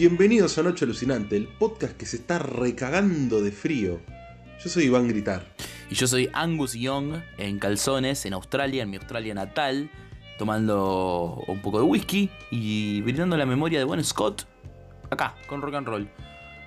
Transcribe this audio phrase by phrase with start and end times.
[0.00, 4.00] Bienvenidos a Noche Alucinante, el podcast que se está recagando de frío.
[4.64, 5.44] Yo soy Iván Gritar.
[5.90, 9.90] Y yo soy Angus Young en calzones en Australia, en mi Australia natal,
[10.38, 14.46] tomando un poco de whisky y brindando la memoria de buen Scott
[15.10, 16.08] acá, con rock and roll.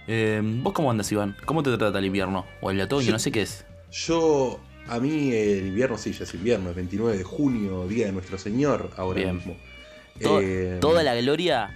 [0.05, 1.35] Eh, ¿Vos cómo andas, Iván?
[1.43, 2.45] ¿Cómo te trata el invierno?
[2.61, 3.65] O el otoño, Yo- no sé qué es.
[3.89, 8.11] Yo, a mí el invierno, sí, ya es invierno, es 29 de junio, día de
[8.11, 9.37] nuestro Señor, ahora Bien.
[9.37, 9.57] mismo.
[10.19, 11.75] Eh, Toda la gloria,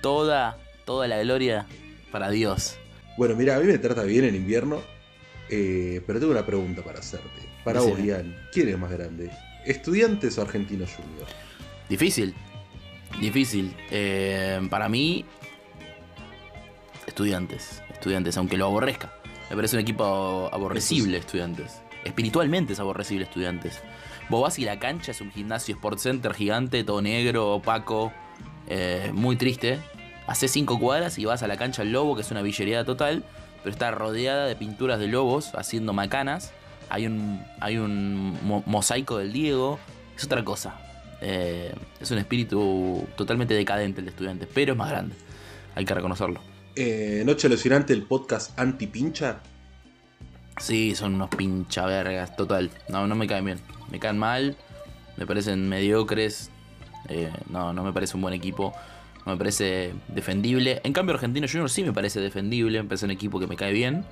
[0.00, 1.66] toda, toda la gloria
[2.10, 2.76] para Dios.
[3.16, 4.80] Bueno, mira, a mí me trata bien el invierno,
[5.48, 7.28] eh, pero tengo una pregunta para hacerte.
[7.64, 7.98] Para vos.
[7.98, 9.30] Ian, ¿quién es más grande?
[9.64, 11.26] ¿Estudiantes o Argentinos Junior?
[11.88, 12.34] Difícil,
[13.20, 13.74] difícil.
[13.90, 15.24] Eh, para mí,
[17.06, 19.12] estudiantes, estudiantes, aunque lo aborrezca.
[19.50, 21.80] Me parece un equipo aborrecible, estudiantes.
[22.04, 23.80] Espiritualmente es aborrecible, estudiantes.
[24.28, 28.12] Vos vas y la cancha es un gimnasio Sport Center gigante, todo negro, opaco,
[28.68, 29.78] eh, muy triste.
[30.26, 33.22] Haces cinco cuadras y vas a la cancha del Lobo, que es una villería total,
[33.62, 36.52] pero está rodeada de pinturas de lobos haciendo macanas.
[36.88, 39.78] Hay un, hay un mo- mosaico del Diego,
[40.16, 40.74] es otra cosa.
[41.20, 45.14] Eh, es un espíritu totalmente decadente el de estudiantes, pero es más grande.
[45.74, 46.40] Hay que reconocerlo.
[46.76, 49.40] Eh, Noche Alucinante, el podcast anti-pincha.
[50.58, 52.70] Sí, son unos pincha vergas, total.
[52.88, 53.60] No, no me caen bien.
[53.90, 54.56] Me caen mal,
[55.16, 56.50] me parecen mediocres.
[57.08, 58.72] eh, no, no me parece un buen equipo.
[59.26, 60.80] No me parece defendible.
[60.84, 62.82] En cambio, Argentino Junior sí me parece defendible.
[62.82, 64.04] Me parece un equipo que me cae bien.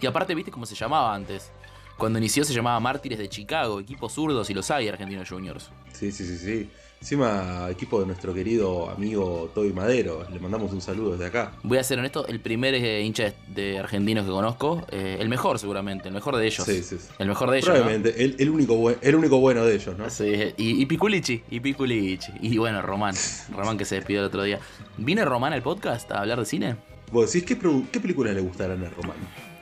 [0.00, 1.50] Y aparte, ¿viste cómo se llamaba antes?
[1.96, 5.70] Cuando inició se llamaba Mártires de Chicago, equipos zurdos y los hay Argentino Juniors.
[5.92, 6.70] Sí, sí, sí, sí.
[7.00, 10.26] Encima, equipo de nuestro querido amigo Toby Madero.
[10.32, 11.52] Le mandamos un saludo desde acá.
[11.62, 15.60] Voy a ser honesto, el primer eh, hincha de, argentinos que conozco, eh, el mejor
[15.60, 16.66] seguramente, el mejor de ellos.
[16.66, 17.08] Sí, sí, sí.
[17.20, 17.68] El mejor de ellos.
[17.68, 17.74] ¿no?
[17.74, 20.10] Probablemente, el, el único el único bueno de ellos, ¿no?
[20.10, 20.24] Sí,
[20.56, 22.32] y, y Piculichi, y Piculichi.
[22.42, 23.14] Y bueno, Román.
[23.56, 24.58] Román que se despidió el otro día.
[24.96, 26.76] ¿Viene Román al podcast a hablar de cine?
[27.12, 27.56] Vos decís, ¿qué,
[27.92, 29.16] qué películas le gustarán a Román?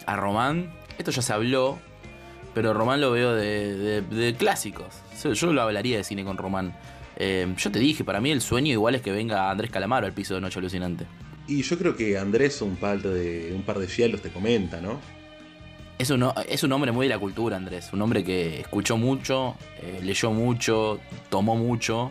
[0.06, 1.78] A Román, esto ya se habló,
[2.54, 4.86] pero Román lo veo de, de- de clásicos.
[5.34, 6.74] Yo lo hablaría de cine con Román.
[7.16, 10.12] Eh, yo te dije, para mí el sueño igual es que venga Andrés Calamaro al
[10.12, 11.06] piso de Noche Alucinante.
[11.48, 14.98] Y yo creo que Andrés, un par de, un par de fielos te comenta, ¿no?
[15.98, 17.90] Es un, es un hombre muy de la cultura, Andrés.
[17.92, 21.00] Un hombre que escuchó mucho, eh, leyó mucho,
[21.30, 22.10] tomó mucho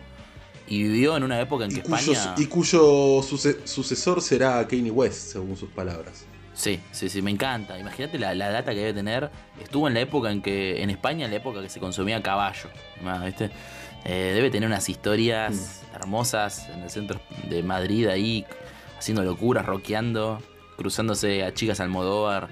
[0.66, 2.34] y vivió en una época en que Y cuyo, España.
[2.38, 6.24] y cuyo suce- sucesor será Kanye West, según sus palabras.
[6.52, 7.78] Sí, sí, sí, me encanta.
[7.78, 9.30] Imagínate la, la data que debe tener.
[9.62, 12.70] Estuvo en la época en que, en España, en la época que se consumía caballo.
[13.24, 13.50] ¿viste?
[14.08, 18.46] Eh, debe tener unas historias hermosas en el centro de Madrid ahí,
[18.96, 20.40] haciendo locuras, rockeando,
[20.76, 22.46] cruzándose a chicas Almodóvar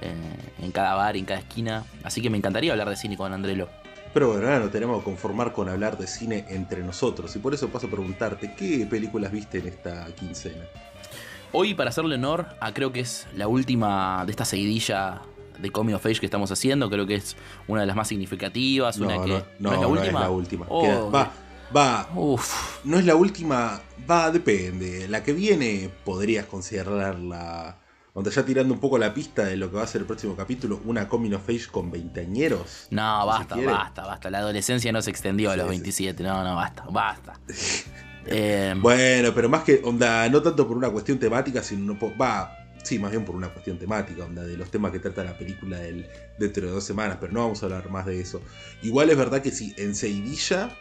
[0.00, 0.14] eh,
[0.62, 1.84] en cada bar, en cada esquina.
[2.04, 3.68] Así que me encantaría hablar de cine con Andrelo.
[4.14, 7.34] Pero bueno, ahora nos tenemos que conformar con hablar de cine entre nosotros.
[7.34, 10.66] Y por eso paso a preguntarte, ¿qué películas viste en esta quincena?
[11.50, 15.22] Hoy, para hacerle honor a creo que es la última de esta seguidilla
[15.62, 17.36] de Coming of Age que estamos haciendo, creo que es
[17.68, 20.06] una de las más significativas, No, una no, que no, es la no última.
[20.18, 20.66] es la última.
[20.68, 21.32] Oh, Queda- va,
[21.74, 23.80] va, Uf, no es la última,
[24.10, 25.08] va, depende.
[25.08, 27.78] La que viene podrías considerarla,
[28.14, 30.36] donde ya tirando un poco la pista de lo que va a ser el próximo
[30.36, 32.88] capítulo, una coming of age con veinteañeros.
[32.90, 34.30] no, basta, basta, basta.
[34.30, 35.80] La adolescencia no se extendió a los Sí, sí.
[35.80, 36.22] 27.
[36.22, 37.40] No, no, basta, basta.
[38.24, 42.56] Eh, Bueno, pero más que, onda, no tanto por una cuestión temática, sino por, va,
[42.82, 45.78] sí, más bien por una cuestión temática, onda, de los temas que trata la película
[45.78, 46.06] del,
[46.38, 48.40] dentro de dos semanas, pero no vamos a hablar más de eso.
[48.82, 50.76] Igual es verdad que sí, en Seguidilla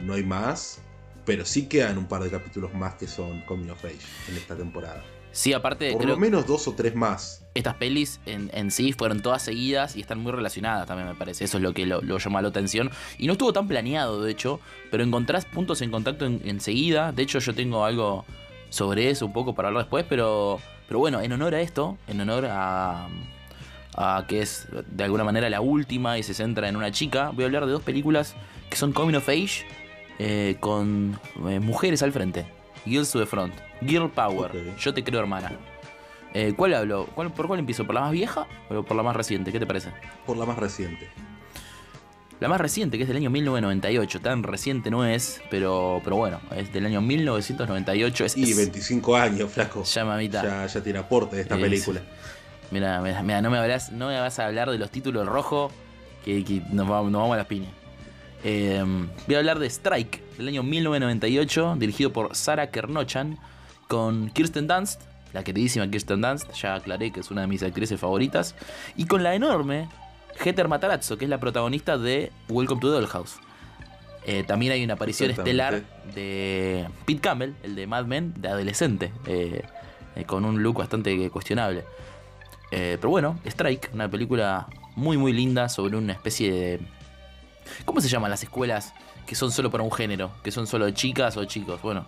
[0.00, 0.80] no hay más,
[1.24, 3.98] pero sí quedan un par de capítulos más que son Coming of Age
[4.28, 5.02] en esta temporada.
[5.32, 7.44] sí, aparte, Por creo lo menos dos o tres más.
[7.54, 11.44] estas pelis en, en sí fueron todas seguidas y están muy relacionadas también, me parece.
[11.44, 12.90] Eso es lo que lo, lo llama la atención.
[13.18, 14.60] Y no estuvo tan planeado, de hecho,
[14.90, 17.12] pero encontrás puntos en contacto en- enseguida.
[17.12, 18.24] De hecho, yo tengo algo
[18.70, 22.20] sobre eso un poco para hablar después, pero, pero bueno, en honor a esto, en
[22.20, 23.06] honor a,
[23.96, 27.44] a que es de alguna manera la última y se centra en una chica, voy
[27.44, 28.34] a hablar de dos películas
[28.70, 29.66] que son Coming of Age
[30.18, 31.18] eh, con
[31.48, 32.46] eh, mujeres al frente.
[32.84, 33.54] Girls to the Front.
[33.82, 34.50] Girl Power.
[34.78, 35.52] Yo te creo, hermana.
[36.34, 37.06] Eh, ¿Cuál hablo?
[37.14, 37.84] ¿Cuál- ¿Por cuál empiezo?
[37.86, 39.52] ¿Por la más vieja o por la más reciente?
[39.52, 39.90] ¿Qué te parece?
[40.26, 41.08] Por la más reciente.
[42.40, 44.20] La más reciente, que es del año 1998.
[44.20, 48.24] Tan reciente no es, pero, pero bueno, es del año 1998.
[48.24, 49.82] Es, Y es- 25 años, flaco.
[49.82, 50.42] Ya, mamita.
[50.42, 52.00] Ya, ya tiene aporte de esta Sí, película.
[52.70, 55.72] Mira, mira, mira, no me hablas, no me vas a hablar de los títulos rojos
[56.24, 57.72] que, que nos, vamos, nos vamos a las piñas.
[58.44, 58.84] Eh,
[59.26, 63.38] voy a hablar de Strike, del año 1998, dirigido por Sarah Kernochan,
[63.88, 65.00] con Kirsten Dunst,
[65.32, 68.54] la queridísima Kirsten Dunst, ya aclaré que es una de mis actrices favoritas,
[68.96, 69.88] y con la enorme
[70.44, 73.36] Heather Matarazzo, que es la protagonista de Welcome to Dollhouse.
[74.26, 75.82] Eh, también hay una aparición estelar
[76.14, 79.12] de Pete Campbell, el de Mad Men, de adolescente.
[79.26, 79.62] Eh,
[80.18, 81.84] eh, con un look bastante cuestionable.
[82.70, 86.80] Eh, pero bueno, Strike, una película muy muy linda sobre una especie de...
[87.84, 88.94] ¿Cómo se llaman las escuelas
[89.26, 90.32] que son solo para un género?
[90.42, 91.80] Que son solo chicas o chicos.
[91.82, 92.06] Bueno,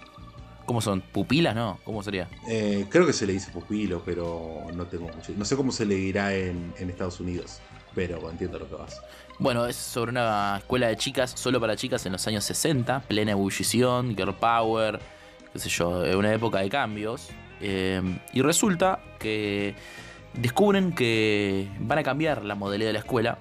[0.67, 1.03] ¿cómo son?
[1.03, 1.55] ¿Pupilas?
[1.55, 2.29] No, ¿cómo sería?
[2.49, 5.33] Eh, creo que se le dice pupilo, pero no tengo mucho.
[5.37, 7.61] No sé cómo se le dirá en, en Estados Unidos,
[7.95, 9.01] pero entiendo lo que vas.
[9.39, 13.33] Bueno, es sobre una escuela de chicas, solo para chicas en los años 60, plena
[13.33, 15.01] ebullición, girl power,
[15.53, 17.29] qué sé yo, una época de cambios.
[17.61, 18.03] Eh,
[18.33, 19.75] y resulta que
[20.35, 23.39] descubren que van a cambiar la modalidad de la escuela,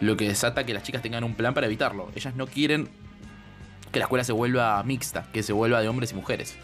[0.00, 2.10] lo que desata que las chicas tengan un plan para evitarlo.
[2.14, 2.88] Ellas no quieren
[3.90, 6.56] que la escuela se vuelva mixta, que se vuelva de hombres y mujeres.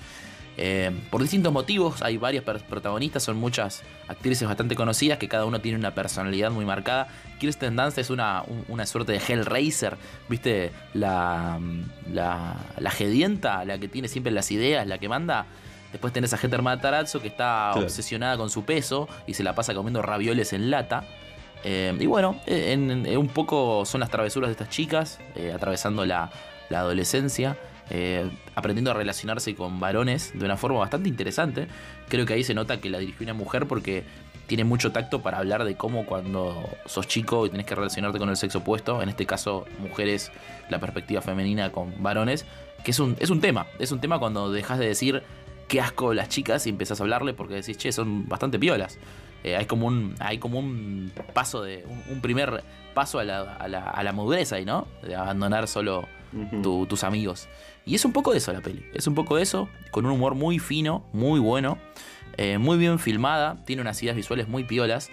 [0.61, 5.61] Eh, por distintos motivos, hay varias protagonistas, son muchas actrices bastante conocidas que cada uno
[5.61, 7.07] tiene una personalidad muy marcada.
[7.39, 9.97] Kirsten Dunst es una, una suerte de Hellraiser,
[10.29, 10.73] ¿viste?
[10.95, 11.61] La,
[12.13, 15.47] la, la gedienta, la que tiene siempre las ideas, la que manda.
[15.93, 19.75] Después tenés a Heather Matarazzo que está obsesionada con su peso y se la pasa
[19.75, 21.05] comiendo ravioles en lata.
[21.65, 26.31] Eh, y bueno, en, un poco son las travesuras de estas chicas, eh, atravesando la,
[26.69, 27.57] la adolescencia.
[27.91, 31.69] Eh, aprendiendo a relacionarse con varones de una forma bastante interesante.
[32.09, 34.05] Creo que ahí se nota que la dirigió una mujer porque
[34.47, 38.29] tiene mucho tacto para hablar de cómo cuando sos chico y tenés que relacionarte con
[38.31, 40.33] el sexo opuesto, en este caso mujeres,
[40.71, 42.47] la perspectiva femenina con varones,
[42.83, 45.23] que es un, es un tema, es un tema cuando dejas de decir
[45.69, 48.99] qué asco las chicas y empezás a hablarle porque decís, che, son bastante piolas.
[49.45, 52.65] Eh, hay, como un, hay como un paso de, un, primer
[52.95, 54.89] paso a la, a, la, a la madurez ahí, ¿no?
[55.03, 56.09] De abandonar solo
[56.63, 57.49] tus amigos.
[57.87, 58.85] Y es un poco de eso la peli.
[58.95, 61.79] Es un poco de eso, con un humor muy fino, muy bueno,
[62.37, 65.11] eh, muy bien filmada, tiene unas ideas visuales muy piolas.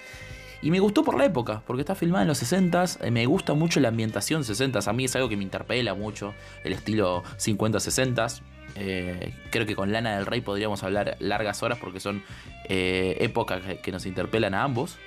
[0.61, 2.97] Y me gustó por la época, porque está filmada en los 60s.
[3.03, 4.87] Eh, me gusta mucho la ambientación 60s.
[4.87, 6.33] A mí es algo que me interpela mucho,
[6.63, 8.41] el estilo 50-60s.
[8.75, 12.23] Eh, creo que con Lana del Rey podríamos hablar largas horas porque son
[12.69, 14.97] épocas que nos interpelan a ambos.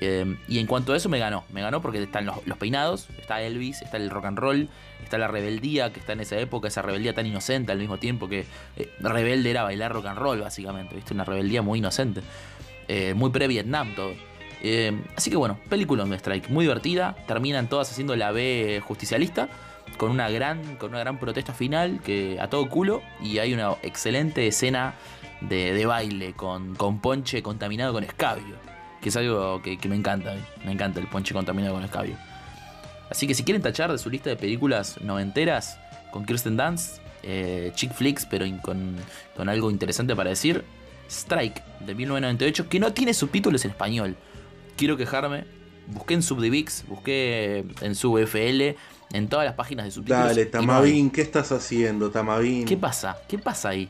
[0.00, 3.40] Em, y en cuanto a eso me ganó, me ganó porque están los, peinados, está
[3.42, 4.68] Elvis, está el rock and roll,
[5.02, 8.28] está la rebeldía que está en esa época, esa rebeldía tan inocente al mismo tiempo
[8.28, 8.44] que
[8.76, 11.14] eh, rebelde era bailar rock and roll básicamente, ¿viste?
[11.14, 12.20] Una rebeldía muy inocente,
[12.88, 14.12] eh, muy pre-Vietnam todo.
[14.62, 19.48] Em, así que bueno, película de Strike, muy divertida, terminan todas haciendo la B justicialista
[19.96, 23.76] con una gran, con una gran protesta final que a todo culo y hay una
[23.82, 24.94] excelente escena
[25.40, 28.56] de, baile con, con ponche contaminado con escabio
[29.06, 30.34] que es algo que, me encanta.
[30.64, 32.16] Me encanta el ponche contaminado con escabio.
[33.08, 35.78] Así que si quieren tachar de su lista de películas noventeras
[36.10, 38.96] con Kirsten Dunst, eh, chick flicks, pero con,
[39.36, 40.64] con, algo interesante para decir,
[41.08, 44.16] Strike de 1998, que no tiene subtítulos en español.
[44.76, 45.44] Quiero quejarme.
[45.86, 48.76] Busqué en Subdivix, busqué en SubFL,
[49.12, 50.26] en todas las páginas de subtítulos.
[50.26, 52.64] Dale, Tamabín, ¿qué estás haciendo, Tamabín?
[52.64, 53.18] ¿Qué pasa?
[53.28, 53.88] ¿Qué pasa ahí?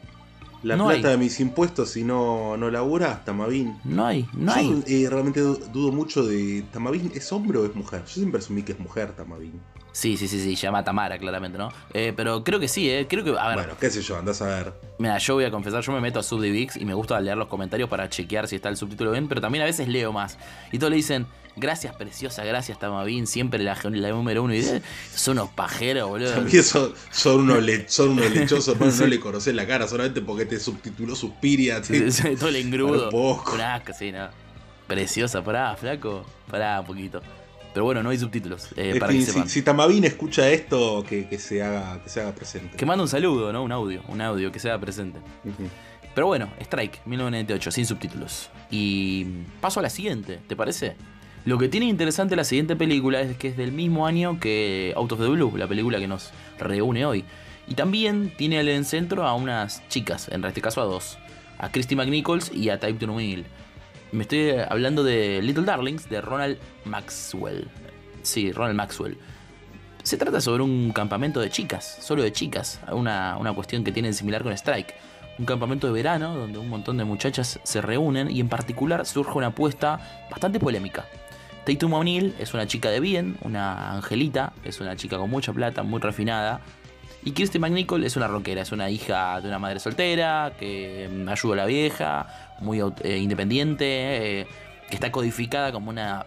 [0.67, 3.79] La plata de mis impuestos si no, no laburas, Tamabín.
[3.85, 4.85] No hay, no Yo, hay.
[4.87, 6.65] Eh, realmente dudo mucho de.
[6.73, 8.03] ¿Tamabín es hombre o es mujer?
[8.07, 9.61] Yo siempre asumí que es mujer, Tamabín.
[9.93, 11.71] Sí, sí, sí, sí, llama Tamara, claramente, ¿no?
[11.95, 13.07] Eh, pero creo que sí, ¿eh?
[13.09, 13.31] Creo que.
[13.31, 13.57] A ver.
[13.57, 14.75] Bueno, qué sé yo, andás a ver.
[14.99, 17.49] Mira, yo voy a confesar, yo me meto a Subdivix y me gusta leer los
[17.49, 20.37] comentarios para chequear si está el subtítulo bien, pero también a veces leo más.
[20.73, 21.27] Y todos le dicen,
[21.59, 23.27] Gracias, preciosa, gracias, Tamabín.
[23.27, 24.55] Siempre la, la número uno.
[24.55, 26.33] Y son unos pajeros, boludo.
[26.33, 31.81] También son, son, unos, lechosos, no, le conoces la cara solamente porque te subtituló Suspiria.
[32.39, 33.11] todo el engrudo.
[33.43, 34.29] Flaca, sí, no.
[34.87, 36.27] Preciosa, pará, flaco.
[36.51, 37.23] Pará un poquito.
[37.73, 38.69] Pero bueno, no hay subtítulos.
[38.77, 42.77] Eh, para que si, si, Tamabín escucha esto, que, se haga, que se haga presente.
[42.77, 43.63] Que mande un saludo, ¿no?
[43.63, 45.19] Un audio, un audio, que se haga presente.
[46.15, 48.49] Pero bueno, Strike, 1998, sin subtítulos.
[48.71, 49.27] Y
[49.61, 50.97] paso a la siguiente, ¿te parece?
[51.47, 55.13] Lo que tiene interesante la siguiente película es que es del mismo año que Out
[55.13, 57.25] of the Blue, la película que nos reúne hoy.
[57.69, 61.19] Y también tiene en centro a unas chicas, en este caso a dos,
[61.59, 63.17] a Christy McNichols y a Type 2
[64.11, 67.69] Me estoy hablando de Little Darlings de Ronald Maxwell.
[68.23, 69.17] Sí, Ronald Maxwell.
[70.03, 74.13] Se trata sobre un campamento de chicas, solo de chicas, una, una cuestión que tiene
[74.13, 74.97] similar con Strike.
[75.39, 79.39] Un campamento de verano donde un montón de muchachas se reúnen y en particular surge
[79.39, 81.07] una apuesta bastante polémica.
[81.67, 85.83] Tatum O'Neill es una chica de bien, una angelita, es una chica con mucha plata,
[85.83, 86.61] muy refinada.
[87.25, 91.29] Y Kirsten McNichol es una rockera, es una hija de una madre soltera, que mm,
[91.29, 94.47] ayuda a la vieja, muy eh, independiente, eh,
[94.89, 96.27] que está codificada como una.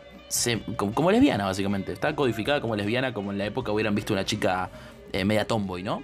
[0.75, 1.93] como, lesbiana, básicamente.
[1.93, 4.69] Está codificada como lesbiana, como en la época hubieran visto una chica
[5.13, 6.03] eh, media tomboy, ¿no?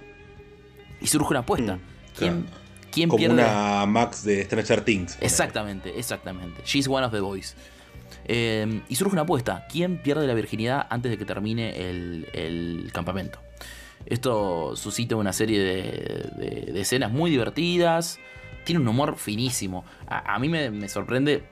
[0.98, 1.76] Y surge una apuesta.
[1.76, 1.80] Mm,
[2.18, 2.46] ¿Quién,
[2.90, 5.18] ¿quién como una Max de Stranger Things.
[5.20, 6.62] Exactamente, exactamente.
[6.64, 7.54] She's one of the boys.
[8.24, 9.66] Em, y surge una apuesta.
[9.70, 13.38] ¿Quién pierde la virginidad antes de que termine el, campamento?
[14.04, 18.18] Esto suscita una serie de, escenas muy divertidas,
[18.64, 19.84] tiene un humor finísimo.
[20.06, 21.44] A, mí me, me sorprende,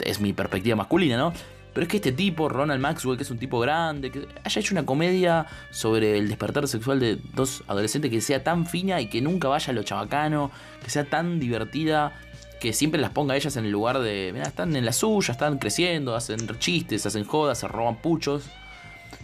[0.00, 1.32] es mi perspectiva masculina, ¿no?
[1.72, 4.74] Pero es que este tipo, Ronald Maxwell, que es un tipo grande, que haya hecho
[4.74, 9.20] una comedia sobre el despertar sexual de dos adolescentes que sea tan fina y que
[9.20, 10.50] nunca vaya a lo chabacano,
[10.82, 12.12] que sea tan divertida,
[12.60, 15.58] que siempre las ponga ellas en el lugar de, mira, están en la suya, están
[15.58, 18.44] creciendo, hacen chistes, hacen jodas, se roban puchos.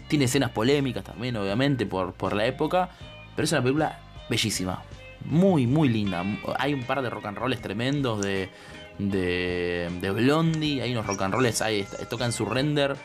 [0.08, 2.88] Tiene escenas polémicas también, obviamente, por, por la época.
[3.34, 4.00] Pero es una película
[4.30, 4.82] bellísima.
[5.24, 6.24] Muy, muy linda.
[6.58, 8.48] Hay un par de rock and tremendos de,
[8.98, 10.80] de, de Blondie.
[10.80, 12.96] Hay unos rock and rolls, ahí tocan su render.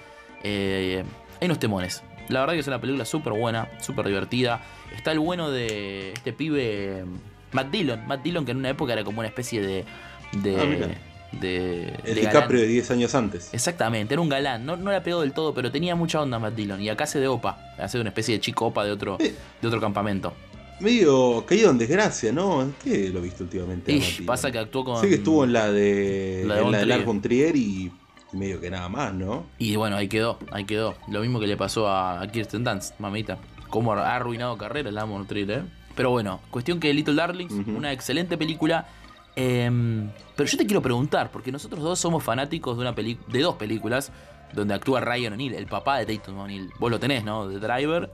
[0.43, 1.03] Eh,
[1.41, 2.03] hay unos temones.
[2.29, 4.61] La verdad que es una película súper buena, súper divertida.
[4.95, 7.03] Está el bueno de este pibe
[7.51, 8.07] Matt Dillon.
[8.07, 9.85] Matt Dillon que en una época era como una especie de...
[10.33, 12.61] de Ah, de, El de DiCaprio galán.
[12.61, 13.53] de 10 años antes.
[13.53, 14.65] Exactamente, era un galán.
[14.65, 16.81] No, no la pegó del todo, pero tenía mucha onda Matt Dillon.
[16.81, 17.57] Y acá hace de opa.
[17.77, 19.33] Hace una especie de chico opa de otro, Eh.
[19.61, 20.33] de otro campamento.
[20.81, 22.71] Medio caído en desgracia, ¿no?
[22.83, 23.91] ¿Qué lo viste últimamente?
[23.93, 24.25] Dillon?
[24.25, 25.00] pasa que actuó con.
[25.01, 27.21] Sí que estuvo en la de La de en la Trier.
[27.21, 27.91] Trier y
[28.33, 29.45] medio que nada más, ¿no?
[29.57, 30.95] Y bueno, ahí quedó, ahí quedó.
[31.07, 33.38] Lo mismo que le pasó a, Kirsten Dunst, mamita.
[33.69, 35.61] Cómo ha arruinado carreras la Von Trier, ¿eh?
[35.95, 38.88] Pero bueno, cuestión que Little Darlings, una excelente película.
[39.35, 43.39] Em, pero yo te quiero preguntar, porque nosotros dos somos fanáticos de una peli de
[43.41, 44.11] dos películas
[44.53, 46.69] donde actúa Ryan O'Neill, el papá de Tatum O'Neill.
[46.79, 47.47] Vos lo tenés, ¿no?
[47.47, 48.11] De Driver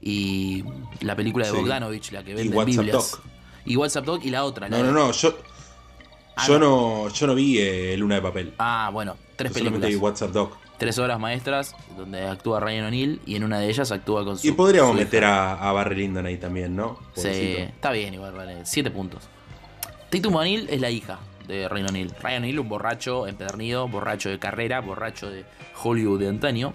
[0.00, 0.64] y
[1.00, 1.56] la película de Sí.
[1.58, 3.10] Bogdanovich, la que vende WhatsApp Biblias.
[3.12, 3.20] Doc.
[3.64, 4.68] Y WhatsApp Dog y la otra.
[4.68, 5.36] la No, de- no, no, yo
[6.36, 7.04] Ah, yo no.
[7.04, 8.54] no yo no vi eh, Luna de papel.
[8.58, 9.90] Ah, bueno, tres Yo películas.
[9.90, 10.56] vi WhatsApp Doc.
[10.78, 14.46] Tres obras maestras donde actúa Ryan O'Neill y en una de ellas actúa con su.
[14.46, 16.98] Y podríamos su meter a, a Barry Lyndon ahí también, ¿no?
[17.14, 17.60] Sí, Pobrecito.
[17.64, 18.64] está bien igual, vale.
[18.64, 19.28] Siete puntos.
[20.10, 22.12] Tatum O'Neill es la hija de Ryan O'Neill.
[22.22, 25.44] Ryan O'Neill, un borracho empedernido, borracho de carrera, borracho de
[25.82, 26.72] Hollywood de antaño.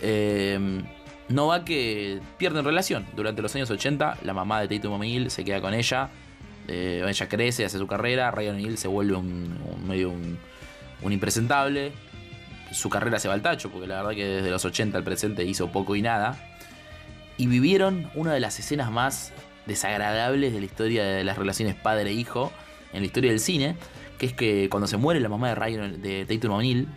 [0.00, 0.82] Eh,
[1.28, 3.06] no va que pierden relación.
[3.14, 6.08] Durante los años 80, la mamá de Tatum O'Neill se queda con ella.
[6.68, 8.30] Eh, ella crece, hace su carrera.
[8.30, 10.38] Ryan O'Neill se vuelve un- medio un,
[11.02, 11.92] un impresentable.
[12.72, 15.44] Su carrera se va al tacho, porque la verdad que desde los 80 al presente
[15.44, 16.36] hizo poco y nada.
[17.36, 19.32] Y vivieron una de las escenas más
[19.70, 22.52] desagradables de la historia de las relaciones padre-hijo
[22.92, 23.76] en la historia del cine,
[24.18, 26.88] que es que cuando se muere la mamá de, Ryan, de Tatum O'Neill,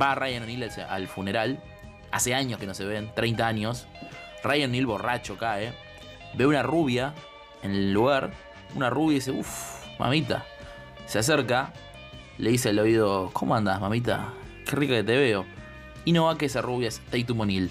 [0.00, 1.62] va Ryan O'Neill al- al funeral,
[2.10, 3.86] hace años que no se ven, 30 años,
[4.42, 5.72] Ryan O'Neill borracho cae,
[6.34, 7.12] ve una rubia
[7.62, 8.32] en el lugar,
[8.74, 10.44] una rubia y dice, uff, mamita,
[11.06, 11.72] se acerca,
[12.38, 14.32] le dice al oído, ¿cómo andas, mamita?
[14.64, 15.44] Qué rica que te veo.
[16.04, 17.70] Y no va que esa rubia es Tatum O'Neill.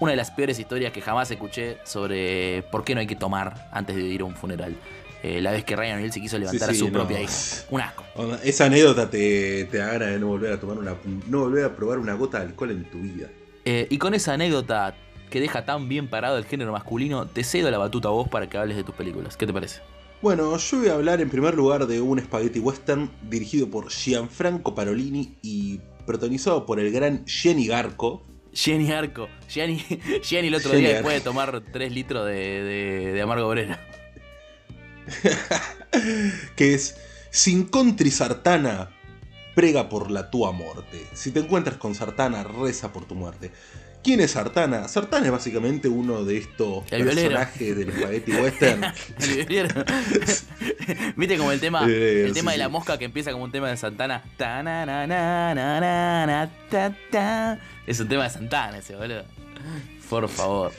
[0.00, 3.68] Una de las peores historias que jamás escuché sobre por qué no hay que tomar
[3.72, 4.74] antes de ir a un funeral.
[5.22, 6.98] Eh, la vez que Ryan O'Neill se quiso levantar Sí, sí, a su no.
[6.98, 7.32] propia hija.
[7.70, 8.04] Un asco.
[8.42, 10.94] Esa anécdota te, te da ganas de no volver a tomar una
[11.28, 13.28] no volver a probar una gota de alcohol en tu vida.
[13.64, 14.94] Eh, y con esa anécdota
[15.30, 18.48] que deja tan bien parado el género masculino, te cedo la batuta a vos para
[18.50, 19.36] que hables de tus películas.
[19.38, 19.80] ¿Qué te parece?
[20.20, 24.74] Bueno, yo voy a hablar en primer lugar de un spaghetti western dirigido por Gianfranco
[24.74, 28.26] Parolini y protagonizado por el gran Jenny Garco.
[28.54, 29.28] Jenny Arco.
[29.48, 29.78] Jenny,
[30.22, 31.08] Jenny el otro Jenny día Arco.
[31.08, 33.80] después de tomar 3 litros de, de, de amargo obrera.
[36.56, 36.96] que es
[37.30, 38.90] Sin contri Sartana,
[39.54, 41.04] prega por la tua muerte.
[41.14, 43.50] Si te encuentras con Sartana, reza por tu muerte.
[44.04, 44.86] ¿Quién es Sartana?
[44.86, 47.30] Sartana es básicamente uno de estos El violero.
[47.30, 48.84] personajes del spaghetti western.
[49.20, 49.84] ¿El violero?
[51.16, 53.50] ¿Viste como el tema, Eh, el tema sí, de la mosca que empieza como un
[53.52, 54.22] tema de Santana?
[54.36, 57.58] Ta, na, na, na, na, na, na, ta, ta.
[57.86, 59.24] Es un tema de Santana ese, boludo.
[60.10, 60.72] Por favor.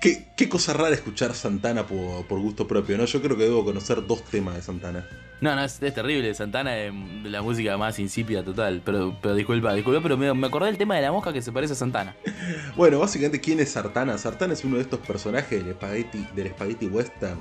[0.00, 3.04] ¿Qué, qué cosa rara escuchar Santana por, por gusto propio, ¿no?
[3.06, 5.08] Yo creo que debo conocer dos temas de Santana.
[5.44, 6.32] No, no, es, terrible.
[6.32, 6.90] Santana es
[7.24, 8.80] la música más insípida total.
[8.82, 11.52] Pero, pero disculpa, disculpa, pero me, me acordé del tema de la mosca que se
[11.52, 12.16] parece a Santana.
[12.76, 14.16] Bueno, básicamente, ¿quién es Sartana?
[14.16, 17.38] Sartana es uno de estos personajes del spaghetti, del spaghetti western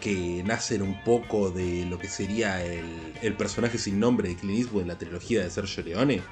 [0.00, 2.84] que nacen un poco de lo que sería el,
[3.22, 6.22] el personaje sin nombre de Clint Eastwood en la trilogía de Sergio Leone.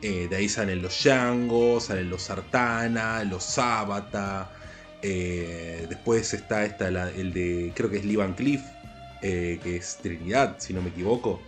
[0.00, 4.52] Eh, de ahí salen los Django, salen los Sartana, los Sábata.
[5.02, 8.62] eh, después está esta, el de, creo que es Lee Van Cleef,
[9.26, 11.40] eh, que es Trinidad, si no me equivoco.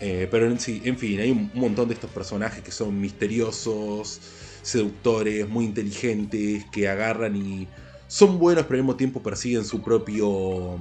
[0.00, 4.20] Eh, pero en, en fin, hay un, montón de estos personajes que son misteriosos,
[4.62, 7.66] seductores, muy inteligentes, que agarran y
[8.06, 10.78] son buenos, pero al mismo tiempo persiguen su propio,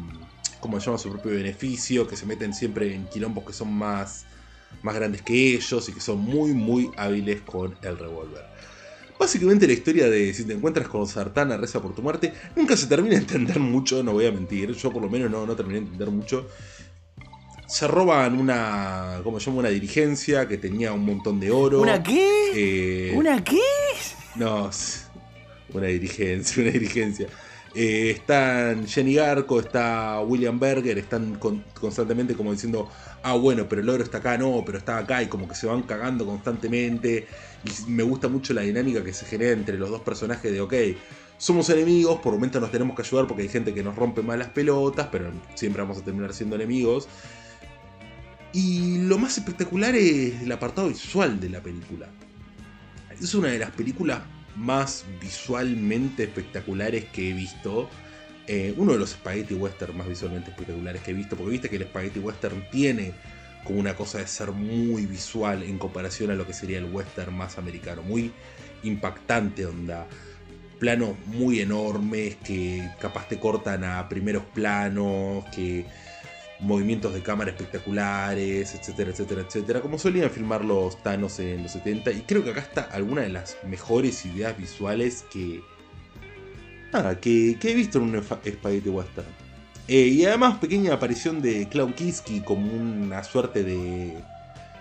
[0.60, 1.00] ¿cómo se llama?
[1.00, 4.28] Su propio beneficio, que se meten siempre en quilombos que son más,
[4.84, 8.49] más grandes que ellos y que son muy, muy hábiles con el revólver.
[9.20, 12.88] Básicamente la historia de si te encuentras con Sartana, reza por tu muerte, nunca se
[12.88, 15.80] termina de entender mucho, no voy a mentir, yo por lo menos no, no terminé
[15.80, 16.48] de entender mucho.
[17.68, 19.60] Se roban una, ¿cómo se llama?
[19.60, 21.82] Una dirigencia que tenía un montón de oro.
[21.82, 22.30] ¿Una qué?
[22.56, 23.60] Eh, ¿Una qué?
[24.36, 24.70] no,
[25.74, 27.28] una dirigencia, una dirigencia.
[27.76, 31.40] Eh, están Jenny Garco, está William Berger, están
[31.80, 32.90] constantemente como diciendo,
[33.22, 35.68] ah bueno, pero el oro está acá, no, pero está acá, y como que se
[35.68, 37.28] van cagando constantemente.
[37.64, 40.74] Y me gusta mucho la dinámica que se genera entre los dos personajes de, ok,
[41.38, 44.40] somos enemigos, por momentos nos tenemos que ayudar porque hay gente que nos rompe mal
[44.40, 47.08] las pelotas, pero siempre vamos a terminar siendo enemigos.
[48.52, 52.08] Y lo más espectacular es el apartado visual de la película.
[53.22, 54.20] Es una de las películas
[54.60, 57.90] más visualmente espectaculares que he visto.
[58.48, 61.78] Eh, uno de los spaghetti western más visualmente espectaculares que he visto, porque viste que
[61.78, 63.14] el spaghetti western tiene
[63.64, 67.36] como una cosa de ser muy visual en comparación a lo que sería el western
[67.36, 68.32] más americano, muy
[68.84, 70.08] impactante, onda.
[70.80, 75.86] Planos muy enormes que capaz te cortan a primeros planos, que
[76.60, 82.12] movimientos de cámara espectaculares, etcétera, etcétera, etcétera, como solían filmar los Thanos en los 70.
[82.12, 85.62] Y creo que acá está alguna de las mejores ideas visuales que,
[86.92, 89.28] nada, que, he visto en un Spaghetti Western.
[89.88, 94.22] Eh, y además, pequeña aparición de Clown Kiski como una suerte de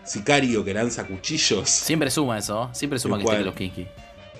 [0.05, 1.69] sicario que lanza cuchillos.
[1.69, 3.87] Siempre suma eso, siempre suma que esté Clown Kiski.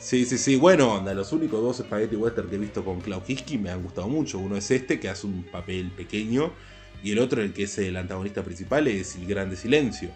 [0.01, 0.57] Sí, sí, sí.
[0.57, 3.83] Bueno, onda, los únicos dos Spaghetti Western que he visto con Clown Kiski me han
[3.83, 4.39] gustado mucho.
[4.39, 6.53] Uno es este, que hace un papel pequeño
[7.03, 10.11] y el otro, el que es el antagonista principal, es el Grande Silencio.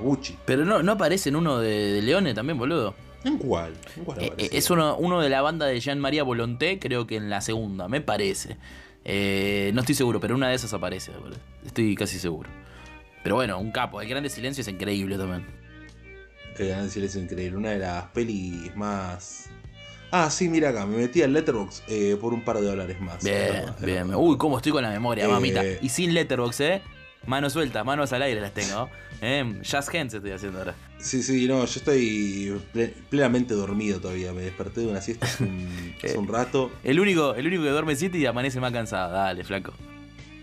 [0.00, 0.36] Gucci.
[0.46, 2.94] Pero no, no aparece en uno de, Leone también, boludo.
[3.24, 3.72] ¿En cuál?
[4.18, 7.30] Eh, eh, es uno, uno, de la banda de Jean María Volonté, creo que en
[7.30, 8.56] la segunda, me parece.
[9.04, 11.38] Eh, no estoy seguro, pero una de esas aparece, boludo.
[11.64, 12.50] Estoy casi seguro.
[13.22, 14.00] Pero bueno, un capo.
[14.00, 15.46] El Grande Silencio es increíble también.
[16.58, 17.56] El Grande Silencio es increíble.
[17.56, 19.50] Una de las pelis más
[20.14, 23.24] Ah, sí, mira acá, me metí al Letterbox eh, por un par de dólares más.
[23.24, 24.14] Bien, bien.
[24.14, 25.64] Uy, cómo estoy con la memoria, mamita.
[25.64, 26.82] Eh, y sin Letterbox, ¿eh?
[27.26, 28.90] Manos sueltas, manos al aire las tengo.
[29.22, 29.60] ¿eh?
[29.60, 30.74] Just hands estoy haciendo ahora.
[30.98, 32.60] Sí, sí, no, yo estoy
[33.08, 34.34] plenamente dormido todavía.
[34.34, 36.70] Me desperté de una siesta hace un, hace un rato.
[36.84, 39.12] El único, el único que duerme siete y amanece más cansado.
[39.12, 39.72] Dale, flaco.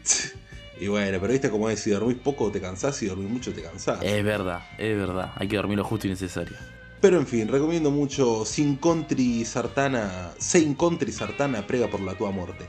[0.81, 3.61] Y bueno, pero viste como es, si dormís poco te cansás, si dormís mucho te
[3.61, 3.99] cansás.
[4.01, 5.33] Es verdad, es verdad.
[5.35, 6.55] Hay que dormir lo justo y necesario.
[7.01, 12.31] Pero en fin, recomiendo mucho Sin Country Sartana, Sein Country Sartana prega por la tua
[12.31, 12.65] muerte.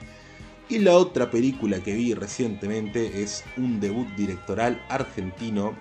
[0.69, 5.75] Y la otra película que vi recientemente es un debut directoral argentino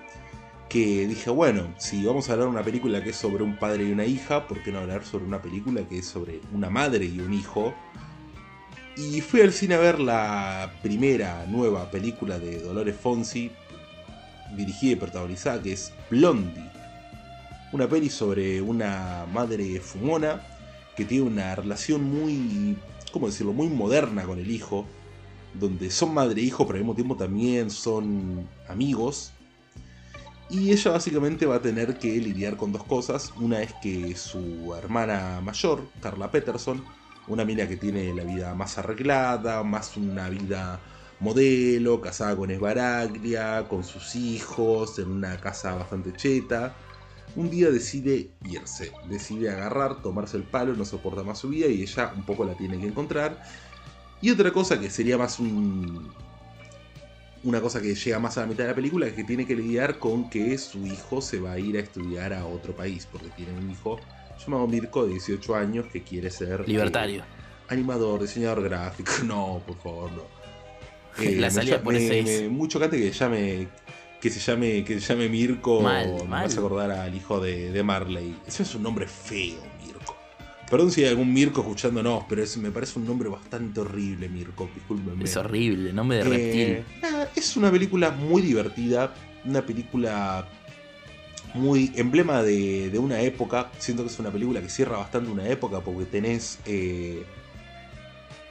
[0.67, 3.83] que dije, bueno, si vamos a hablar de una película que es sobre un padre
[3.83, 7.05] y una hija, ¿por qué no hablar sobre una película que es sobre una madre
[7.05, 7.75] y un hijo?
[8.97, 13.51] Y fui al cine a ver la primera nueva película de Dolores Fonsi,
[14.55, 16.68] dirigida y protagonizada, que es Blondie
[17.71, 20.41] una peli sobre una madre fumona
[20.95, 22.77] que tiene una relación muy,
[23.11, 24.85] ¿cómo decirlo?, muy moderna con el hijo,
[25.53, 29.31] donde son madre e hijo, pero al mismo tiempo también son amigos.
[30.49, 33.31] Y ella básicamente va a tener que lidiar con dos cosas.
[33.37, 36.83] Una es que su hermana mayor, Carla Peterson,
[37.27, 40.79] una mina que tiene la vida más arreglada, más una vida
[41.19, 46.75] modelo, casada con Esbaraglia, con sus hijos, en una casa bastante cheta
[47.35, 51.81] un día decide irse, decide agarrar, tomarse el palo, no soporta más su vida y
[51.81, 53.41] ella un poco la tiene que encontrar.
[54.21, 56.11] Y otra cosa que sería más un...
[57.41, 59.55] Una cosa que llega más a la mitad de la película es que tiene que
[59.55, 63.29] lidiar con que su hijo se va a ir a estudiar a otro país, porque
[63.29, 63.97] tiene un hijo
[64.43, 66.61] llamado Mirko de 18 años que quiere ser...
[66.61, 67.23] Eh, Libertario.
[67.69, 69.11] animador, diseñador gráfico.
[69.23, 70.23] No, por favor, no.
[71.39, 73.69] la salida por ese Mucho cante que llame
[74.19, 78.35] que se llame, que se llame Mirko, me vas a acordar al hijo de, Marley.
[78.45, 80.15] Ese es un nombre feo, Mirko.
[80.69, 84.69] Perdón si hay algún Mirko escuchándonos, pero me parece un nombre bastante horrible, Mirko.
[84.73, 85.23] Discúlpenme.
[85.23, 86.61] Es horrible, nombre de reptil.
[86.61, 86.83] Eh,
[87.35, 89.13] es una película muy divertida,
[89.45, 90.47] una película
[91.53, 93.71] muy emblema de, una época.
[93.79, 97.23] Siento que es una película que cierra bastante una época porque tenés eh,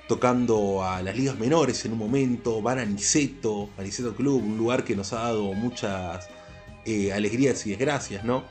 [0.08, 4.56] tocando a las ligas menores en un momento, van a Niceto, a Niceto Club, un
[4.56, 6.28] lugar que nos ha dado muchas
[6.86, 8.42] eh, alegrías y desgracias, ¿no?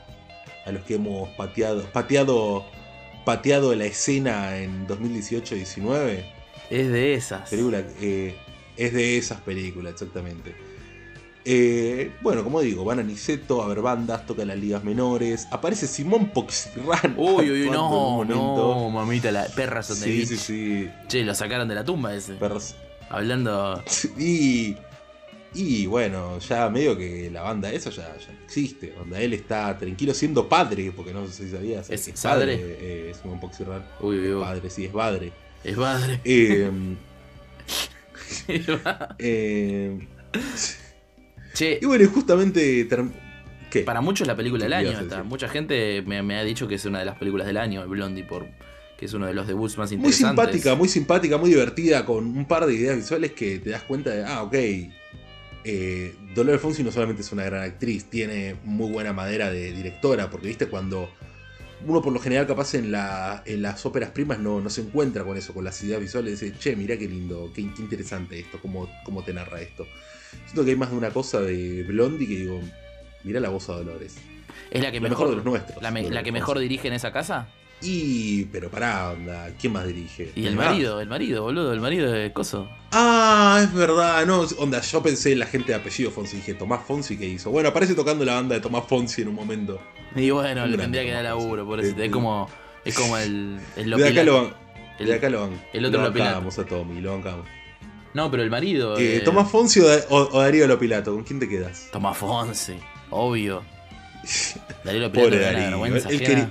[0.64, 2.64] A los que hemos pateado, pateado,
[3.24, 6.24] pateado la escena en 2018-19.
[6.70, 7.50] Es de esas.
[7.50, 8.36] Película, eh,
[8.76, 10.54] es de esas películas, exactamente.
[11.50, 15.48] Eh, bueno, como digo, van a Niceto a ver bandas, tocan las ligas menores.
[15.50, 17.14] Aparece Simón Poxirran.
[17.16, 20.90] Uy, uy, uy, no, no, mamita, la perra son de Sí, sí, sí.
[21.06, 22.34] Che, lo sacaron de la tumba ese.
[22.34, 22.76] Perras.
[23.08, 23.82] Hablando.
[24.18, 24.76] Y.
[25.54, 28.92] Y bueno, ya medio que la banda esa ya, ya existe.
[28.98, 31.88] Donde él está tranquilo siendo padre, porque no sé si sabías.
[31.88, 32.58] ¿Es, padre?
[32.60, 33.86] Eh, Simón Poxirran.
[34.00, 34.42] Uy, uy, uy.
[34.42, 35.32] Padre, sí, es padre.
[35.64, 36.20] Es padre.
[36.28, 36.70] Eh,
[39.18, 40.08] eh,
[41.80, 42.88] y bueno, justamente.
[43.84, 45.24] Para muchos es la película del año.
[45.24, 48.46] Mucha gente me, ha dicho que es una de las películas del año, Blondie, por
[48.98, 50.44] que es uno de los debuts más Muy interesantes.
[50.44, 54.10] simpática, muy simpática, muy divertida, con un par de ideas visuales que te das cuenta
[54.10, 54.54] de, ah, ok.
[55.64, 60.30] Eh, Dolores Fonsi no solamente es una gran actriz, tiene muy buena madera de directora,
[60.30, 61.08] porque viste cuando
[61.86, 65.22] uno por lo general capaz en, la, en las óperas primas no, no se encuentra
[65.22, 68.58] con eso, con las ideas visuales, dice, che, mirá qué lindo, qué, qué interesante esto,
[68.60, 69.86] cómo, cómo te narra esto.
[70.44, 72.60] Siento que hay más de una cosa de Blondie que digo,
[73.24, 74.16] mirá la voz a Dolores.
[74.70, 75.82] Es la que mejor, mejor de los nuestros.
[75.82, 77.48] la, me- la Dolores que mejor dirige en esa casa.
[77.80, 80.32] Y, pero pará, onda, ¿quién más dirige?
[80.34, 82.68] Y el marido, el marido, boludo, el marido de Coso.
[82.90, 86.80] Ah, es verdad, no, onda, yo pensé en la gente de apellido Fonsi, dije, Tomás
[86.84, 87.50] Fonsi, ¿qué hizo?
[87.52, 89.80] Bueno, aparece tocando la banda de Tomás Fonsi en un momento.
[90.16, 91.96] Y bueno, Un le tendría que dar laburo, por eso.
[91.96, 92.48] Eh, Es como,
[92.84, 94.54] es como el, el de acá lo van,
[94.98, 95.62] El- de acá lo van.
[95.72, 97.46] el otro lo bancamos a Tommy, lo bancamos.
[98.18, 98.98] No, pero el marido.
[98.98, 101.14] Eh, ¿Tomás Fonsi o, o- o Darío Lopilato?
[101.14, 101.86] ¿Con quién te quedas?
[101.92, 102.74] Tomás Fonsi,
[103.10, 103.62] obvio.
[104.84, 105.86] Darío Lopilato Pobre Darío.
[105.86, 106.50] Él, quería,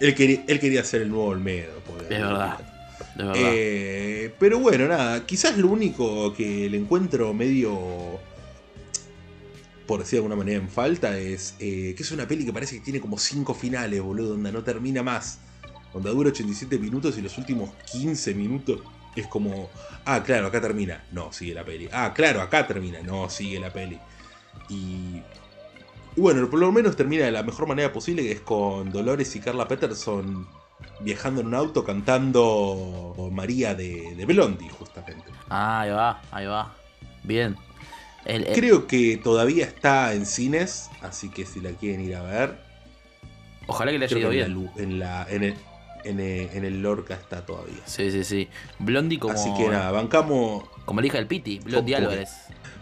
[0.00, 1.72] él, quería, él quería ser el nuevo Olmedo.
[1.86, 2.58] pobre Es Darío verdad.
[3.16, 3.42] De verdad.
[3.54, 8.20] Eh, pero bueno, nada, quizás lo único que le encuentro medio,
[9.86, 12.76] por decir de alguna manera, en falta es eh, que es una peli que parece
[12.76, 15.38] que tiene como cinco finales, boludo, donde no termina más.
[15.94, 18.80] Donde dura 87 minutos y los últimos 15 minutos
[19.20, 19.68] es como,
[20.04, 21.02] ah, claro, acá termina.
[21.12, 21.88] No, sigue la peli.
[21.92, 23.00] Ah, claro, acá termina.
[23.02, 23.98] No, sigue la peli.
[24.68, 25.22] Y...
[26.16, 29.34] y bueno, por lo menos termina de la mejor manera posible, que es con Dolores
[29.36, 30.46] y Carla Peterson
[31.00, 35.24] viajando en un auto cantando María de, de Blondie, justamente.
[35.48, 36.74] Ah, ahí va, ahí va.
[37.22, 37.56] Bien.
[38.24, 42.22] El- el- Creo que todavía está en cines, así que si la quieren ir a
[42.22, 42.58] ver,
[43.66, 44.70] ojalá que le haya ido que en, la bien.
[44.76, 45.54] en, la- en el,
[46.06, 47.80] en, el, en el Lorca está todavía.
[47.84, 48.48] Sí, sí, sí.
[48.78, 50.64] Blondie como, Así que nada, bancamos.
[50.84, 52.30] como la hija del Piti, Blondie Álvarez.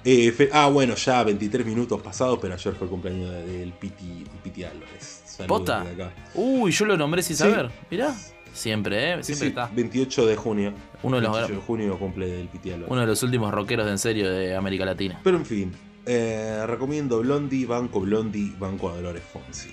[0.04, 3.72] eh, fe- ah, bueno, ya 23 minutos pasados, pero ayer fue el cumpleaños de- del
[3.72, 5.22] Piti, Piti Álvarez.
[5.26, 6.12] Saludos acá.
[6.34, 7.42] Uy, yo lo nombré sin Sí.
[7.42, 7.70] saber.
[7.90, 8.14] Mirá.
[8.52, 9.16] Siempre, ¿eh?
[9.22, 9.68] Sí, Siempre sí, está.
[9.74, 10.72] 28 de junio.
[11.02, 12.88] Uno de los 28 de junio cumple del Piti Álvarez.
[12.90, 15.18] Uno de los últimos rockeros de en serio de América Latina.
[15.24, 15.72] Pero en fin,
[16.06, 19.70] eh, recomiendo Blondie, Banco Blondie, Banco Dolores Fonsi.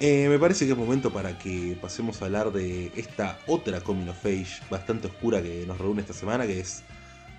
[0.00, 4.08] Eh, me parece que es momento para que pasemos a hablar de esta otra coming
[4.08, 6.84] of age bastante oscura que nos reúne esta semana, que es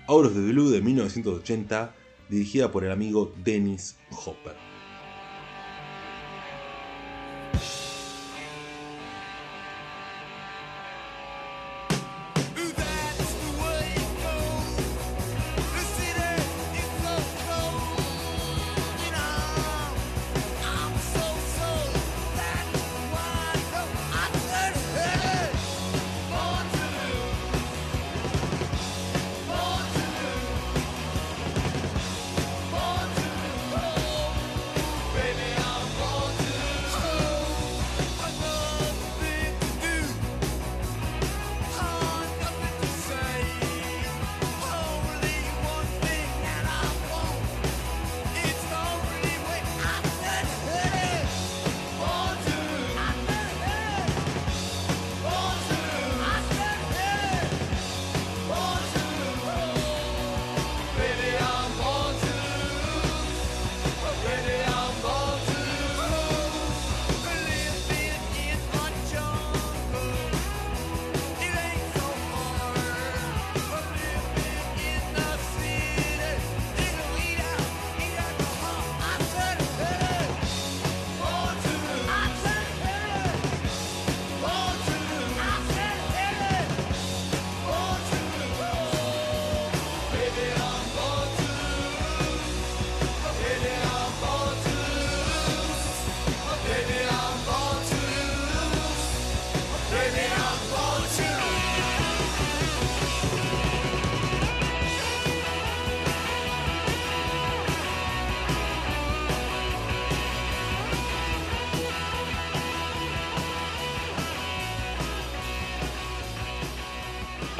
[0.06, 1.94] of Blue de 1980,
[2.28, 4.69] dirigida por el amigo Dennis Hopper.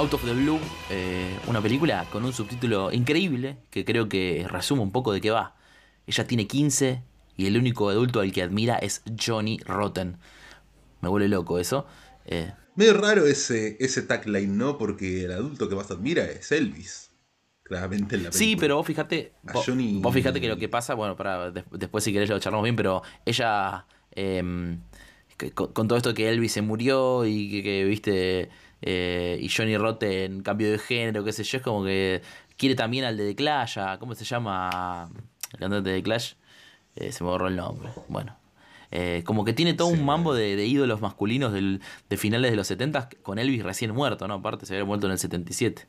[0.00, 0.58] Out of the Blue,
[0.88, 5.30] eh, una película con un subtítulo increíble que creo que resume un poco de qué
[5.30, 5.56] va.
[6.06, 7.02] Ella tiene 15
[7.36, 10.16] y el único adulto al que admira es Johnny Rotten.
[11.02, 11.86] Me vuelve loco eso.
[12.24, 14.78] Eh, Medio raro ese, ese tagline, ¿no?
[14.78, 17.10] Porque el adulto que más admira es Elvis.
[17.62, 18.38] Claramente en la película.
[18.38, 21.50] sí, pero vos fíjate, A vos, Johnny- vos fíjate que lo que pasa, bueno, para
[21.50, 24.78] después si querés lo charlamos bien, pero ella eh,
[25.36, 28.48] que- con, con todo esto que Elvis se murió y que, que, viste
[28.82, 32.22] eh, y Johnny Rotten cambio de género, qué sé yo, es como que
[32.56, 35.10] quiere también al de The Clash, a- ¿cómo se llama?
[35.52, 36.32] El cantante de The Clash,
[36.96, 37.88] Eh, se me borró el nombre.
[38.08, 38.36] Bueno,
[38.92, 39.94] Eh, como que tiene todo Sí.
[39.94, 43.92] un mambo de, de ídolos masculinos del- de finales de los 70 con Elvis recién
[43.94, 44.34] muerto, ¿no?
[44.34, 45.86] Aparte se había muerto en el 77.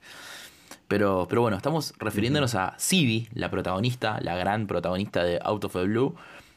[0.88, 5.74] Pero, pero bueno, estamos refiriéndonos a Sibi, la protagonista, la gran protagonista de Out of
[5.74, 6.16] the Blue,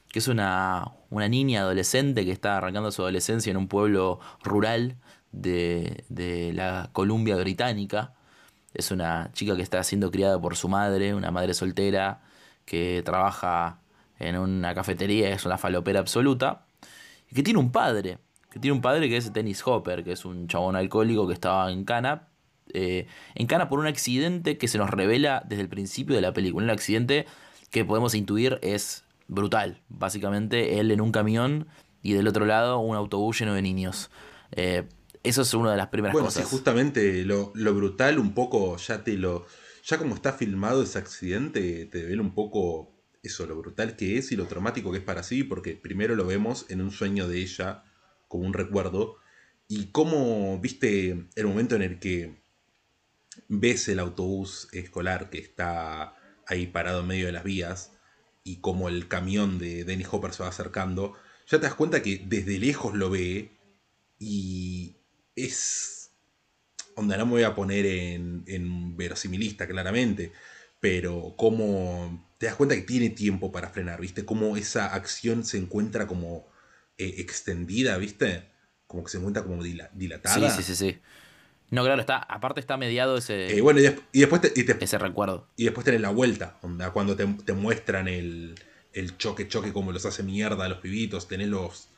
[0.09, 4.97] que es una, una niña adolescente que está arrancando su adolescencia en un pueblo rural
[5.35, 8.15] de, de la Columbia Británica.
[8.73, 12.23] Es una chica que está siendo criada por su madre, una madre soltera
[12.65, 13.81] que trabaja
[14.19, 16.67] en una cafetería, es una falopera absoluta,
[17.31, 18.19] y que tiene un padre,
[18.51, 21.71] que tiene un padre que es Dennis Hopper, que es un chabón alcohólico que estaba
[21.71, 22.29] en Cana,
[22.73, 26.33] eh, en Cana por un accidente que se nos revela desde el principio de la
[26.33, 27.27] película, un accidente
[27.71, 31.67] que podemos intuir es brutal, básicamente él en un camión
[32.03, 34.11] y del otro lado un autobús lleno de niños.
[34.53, 34.85] Eh,
[35.25, 36.45] eso es una de las primeras Bueno, cosas.
[36.45, 39.47] sí, justamente lo, lo brutal un poco ya te lo...
[39.87, 44.33] Ya como está filmado ese accidente, te revela un poco eso, lo brutal que es
[44.33, 47.41] y lo traumático que es para sí, porque primero lo vemos en un sueño de
[47.41, 47.85] ella
[48.29, 49.17] como un recuerdo,
[49.69, 52.43] y cómo, viste, el momento en el que
[53.49, 57.93] ves el autobús escolar que está ahí parado en medio de las vías,
[58.43, 61.15] y como el camión de Dennis Hopper se va acercando,
[61.47, 63.51] ya te das cuenta que desde lejos lo ve
[64.19, 64.94] y
[65.37, 66.13] es...
[66.97, 70.33] Onda, no me voy a poner en, en verosimilista, claramente,
[70.81, 74.25] pero como te das cuenta que tiene tiempo para frenar, ¿viste?
[74.25, 76.47] Cómo esa acción se encuentra como
[76.99, 78.51] eh, extendida, ¿viste?
[78.87, 79.91] Como que se encuentra como dila-
[80.23, 80.51] Sí, dilatada.
[80.51, 80.99] sí, sí, sí.
[81.71, 84.65] No, claro, está, aparte está mediado ese, Eh, bueno, y, des- y después te, y
[84.65, 85.49] te- ese recuerdo.
[85.57, 88.55] y después tenés la vuelta, onda, cuando te, te muestran el,
[88.93, 91.89] el choque, choque, como los hace mierda a los pibitos, tenés los,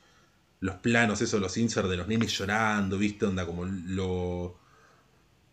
[0.61, 3.27] los planos, esos, los inserts de los nenes llorando, ¿viste?
[3.27, 4.59] Onda, como lo,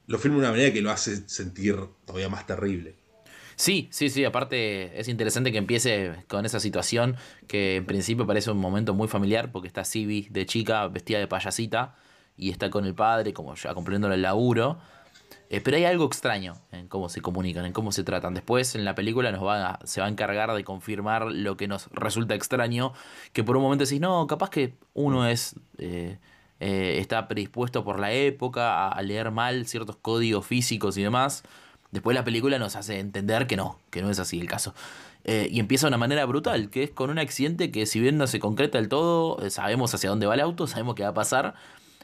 [0.08, 2.96] lo filma de una manera que lo hace sentir todavía más terrible.
[3.56, 7.16] Sí, sí, sí, aparte es interesante que empiece con esa situación
[7.48, 11.28] que en principio parece un momento muy familiar porque está Sibi de chica vestida de
[11.28, 11.96] payasita
[12.36, 14.80] y está con el padre como ya cumpliéndole el laburo.
[15.50, 18.34] Eh, pero hay algo extraño en cómo se comunican, en cómo se tratan.
[18.34, 21.68] Después en la película nos va a- se va a encargar de confirmar lo que
[21.68, 22.94] nos resulta extraño,
[23.34, 25.56] que por un momento decís, no, capaz que uno es...
[25.78, 26.18] eh,
[26.60, 31.44] eh, está predispuesto por la época a, a leer mal ciertos códigos físicos y demás.
[31.92, 34.74] Después la película nos hace entender que no, que no es así el caso.
[35.26, 38.18] Eh, y empieza de una manera brutal, que es con un accidente que si bien
[38.18, 41.10] no se concreta del todo, eh, sabemos hacia dónde va el auto, sabemos qué va
[41.10, 41.54] a pasar,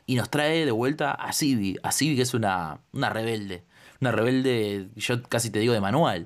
[0.10, 3.63] y nos trae de vuelta a Sibi, a Sibi que es una, una rebelde,
[4.02, 6.26] una rebelde, yo casi te digo de manual.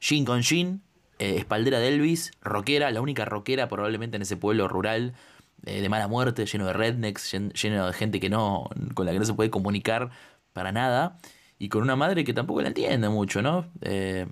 [0.00, 0.82] Jean con Jean,
[1.18, 5.14] eh, espaldera de Elvis, rockera, la única rockera probablemente en ese pueblo rural,
[5.66, 9.10] eh, de mala muerte, lleno de rednecks, llen- lleno de gente que no, con la
[9.10, 10.10] que no se puede comunicar
[10.52, 11.18] para nada,
[11.58, 13.66] y con una madre que tampoco la entiende mucho, ¿no?
[13.80, 14.28] Eh,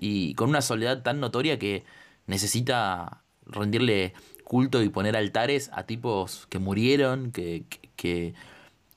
[0.00, 1.84] y con una soledad tan notoria que
[2.26, 4.14] necesita rendirle
[4.44, 7.64] culto y poner altares a tipos que murieron, que,
[7.96, 8.34] que,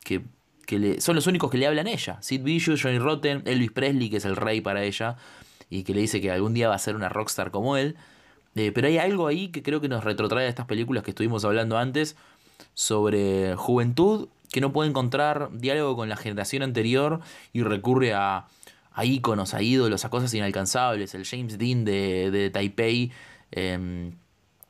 [0.04, 0.22] que,
[0.66, 2.22] que le- son los únicos que le hablan a ella.
[2.22, 5.16] Sid Vicious, Johnny Rotten, Elvis Presley, que es el rey para ella,
[5.70, 7.96] y que le dice que algún día va a ser una rockstar como él.
[8.56, 11.46] Eh, pero hay algo ahí que creo que nos retrotrae a estas películas que estuvimos
[11.46, 12.16] hablando antes
[12.74, 17.20] sobre juventud que no puede encontrar diálogo con la generación anterior
[17.54, 18.48] y recurre a,
[18.92, 21.14] a íconos, a ídolos, a cosas inalcanzables.
[21.14, 23.12] El James Dean de, de Taipei
[23.52, 24.14] em,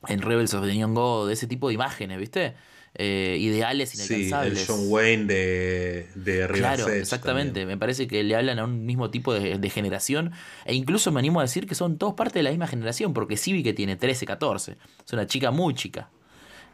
[0.07, 2.55] en Rebels of the Neon God, ese tipo de imágenes, ¿viste?
[3.01, 4.65] Eh, ideales Sí, el inalcanzables.
[4.67, 7.61] John Wayne de, de River Claro, exactamente.
[7.61, 7.67] también.
[7.69, 10.33] Me parece que le hablan a un mismo tipo de, de generación.
[10.65, 13.37] E incluso me animo a decir que son todos parte de la misma generación, porque
[13.37, 14.75] Civi que tiene 13, 14.
[15.05, 16.09] Es una chica muy chica.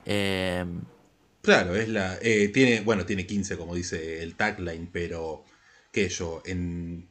[0.05, 0.65] Eh,
[1.41, 2.17] Claro, es la.
[2.23, 5.45] eh, tiene, bueno, tiene 15, como dice el tagline, pero.
[5.91, 6.41] ¿Qué yo?
[6.45, 7.07] En.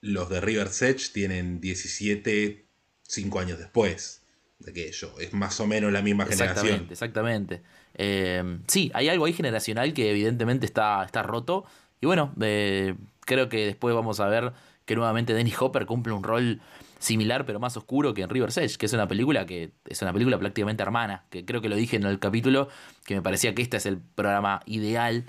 [0.00, 2.64] Los de River Edge tienen 17,
[3.06, 4.22] 5 años después
[4.58, 5.14] de que yo.
[5.20, 6.88] Es más o menos la misma exactamente, generación.
[6.90, 7.62] exactamente.
[8.02, 11.64] Eh, sí, hay algo ahí generacional que evidentemente está, está roto.
[12.00, 12.94] Y bueno, eh,
[13.26, 14.52] creo que después vamos a ver
[14.86, 16.60] que nuevamente Dennis Hopper cumple un rol
[16.98, 20.12] similar pero más oscuro que en River's Edge, que es una película que es una
[20.12, 22.68] película prácticamente hermana, que creo que lo dije en el capítulo,
[23.04, 25.24] que me parecía que este es el programa ideal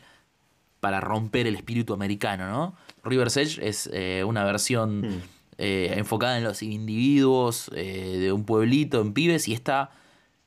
[0.80, 2.76] para romper el espíritu americano, ¿no?
[3.04, 5.22] River's Edge es eh, una versión Hmm.
[5.58, 9.92] eh, enfocada en los individuos eh, de un pueblito, en pibes, y esta,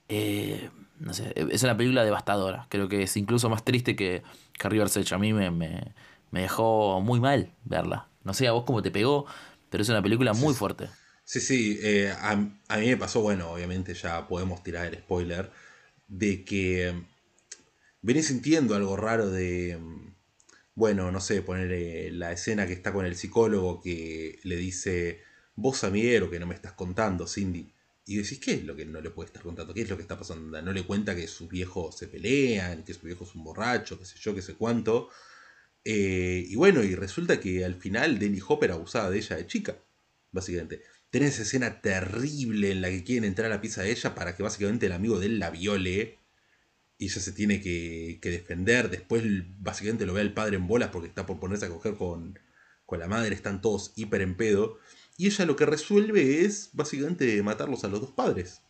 [0.08, 0.70] eh,
[1.04, 2.66] no sé, es una película devastadora.
[2.70, 4.22] Creo que es incluso más triste que,
[4.58, 5.14] que River's Edge.
[5.14, 5.94] A mí me, me,
[6.30, 8.08] me dejó muy mal verla.
[8.24, 9.26] No sé a vos cómo te pegó,
[9.70, 10.58] pero es una película muy Sí.
[10.58, 10.90] fuerte.
[11.24, 12.32] Sí, sí, eh, a,
[12.68, 15.50] a mí me pasó, bueno, obviamente ya podemos tirar el spoiler,
[16.08, 17.06] de que mm,
[18.02, 20.14] venís sintiendo algo raro de, mm,
[20.76, 25.22] bueno, no sé, poner la escena que está con el psicólogo que le dice,
[25.56, 27.73] vos amiguero que no me estás contando, Cindy,
[28.06, 29.72] Y decís, ¿qué es lo que no le puede estar contando?
[29.72, 30.60] ¿Qué es lo que está pasando?
[30.60, 34.04] No le cuenta que sus viejos se pelean, que su viejo es un borracho, qué
[34.04, 35.08] sé yo, qué sé cuánto.
[35.84, 39.78] Eh, y bueno, y resulta que al final Denny Hopper abusaba de ella de chica,
[40.32, 40.82] básicamente.
[41.10, 44.36] Tenés esa escena terrible en la que quieren entrar a la pieza de ella para
[44.36, 46.18] que básicamente el amigo de él la viole.
[46.98, 48.90] Y ella se tiene que, que defender.
[48.90, 49.24] Después
[49.60, 52.38] básicamente lo ve al padre en bolas porque está por ponerse a coger con,
[52.86, 53.34] con la madre.
[53.34, 54.78] Están todos hiper en pedo.
[55.16, 58.62] Y ella lo que resuelve es básicamente matarlos a los dos padres.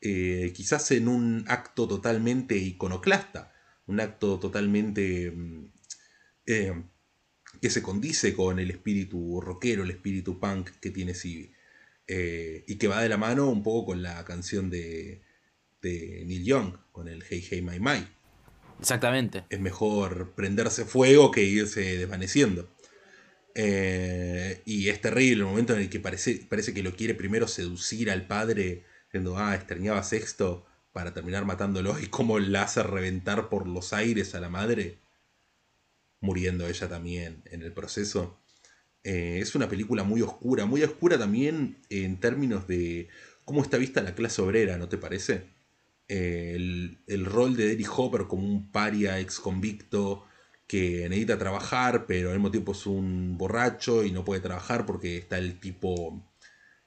[0.00, 3.52] Eh, quizás en un acto totalmente iconoclasta.
[3.86, 5.30] Un acto totalmente...
[5.30, 5.72] mm,
[6.46, 6.82] eh,
[7.60, 11.52] que se condice con el espíritu rockero, el espíritu punk que tiene Sibi.
[12.06, 15.22] Eh, y que va de la mano un poco con la canción de,
[15.82, 18.06] de Neil Young, con el Hey Hey My My.
[18.80, 19.44] Exactamente.
[19.50, 22.68] Es mejor prenderse fuego que irse desvaneciendo.
[23.60, 27.48] Eh, y es terrible el momento en el que parece, parece que lo quiere primero
[27.48, 32.84] seducir al padre, diciendo, ah, extrañaba a Sexto para terminar matándolo, y cómo la hace
[32.84, 35.00] reventar por los aires a la madre,
[36.20, 38.40] muriendo ella también en el proceso.
[39.02, 43.08] Eh, es una película muy oscura, muy oscura también en términos de
[43.44, 45.48] cómo está vista la clase obrera, ¿no te parece?
[46.06, 50.27] Eh, el, el rol de Derry Hopper como un paria ex convicto
[50.68, 55.16] que necesita trabajar, pero al mismo tiempo es un borracho y no puede trabajar porque
[55.16, 56.30] está el tipo,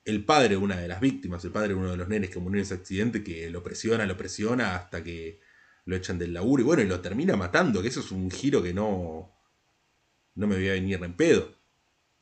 [0.06, 2.40] el padre de una de las víctimas, el padre de uno de los nenes que
[2.40, 5.40] murió en ese accidente, que lo presiona, lo presiona hasta que
[5.86, 8.62] lo echan del laburo y bueno, y lo termina matando, que eso es un giro
[8.62, 9.34] que no,
[10.36, 11.56] no me voy a venir en pedo.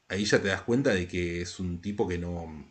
[0.08, 2.70] Ahí ya te das cuenta de que es un tipo que no,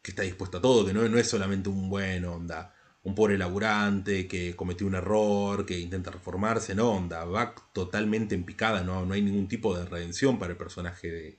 [0.00, 3.38] que está dispuesto a todo, que no, no es solamente un buen onda un pobre
[3.38, 9.06] laburante que cometió un error, que intenta reformarse, no, onda, va totalmente en picada, no,
[9.06, 11.38] no hay ningún tipo de redención para el personaje de,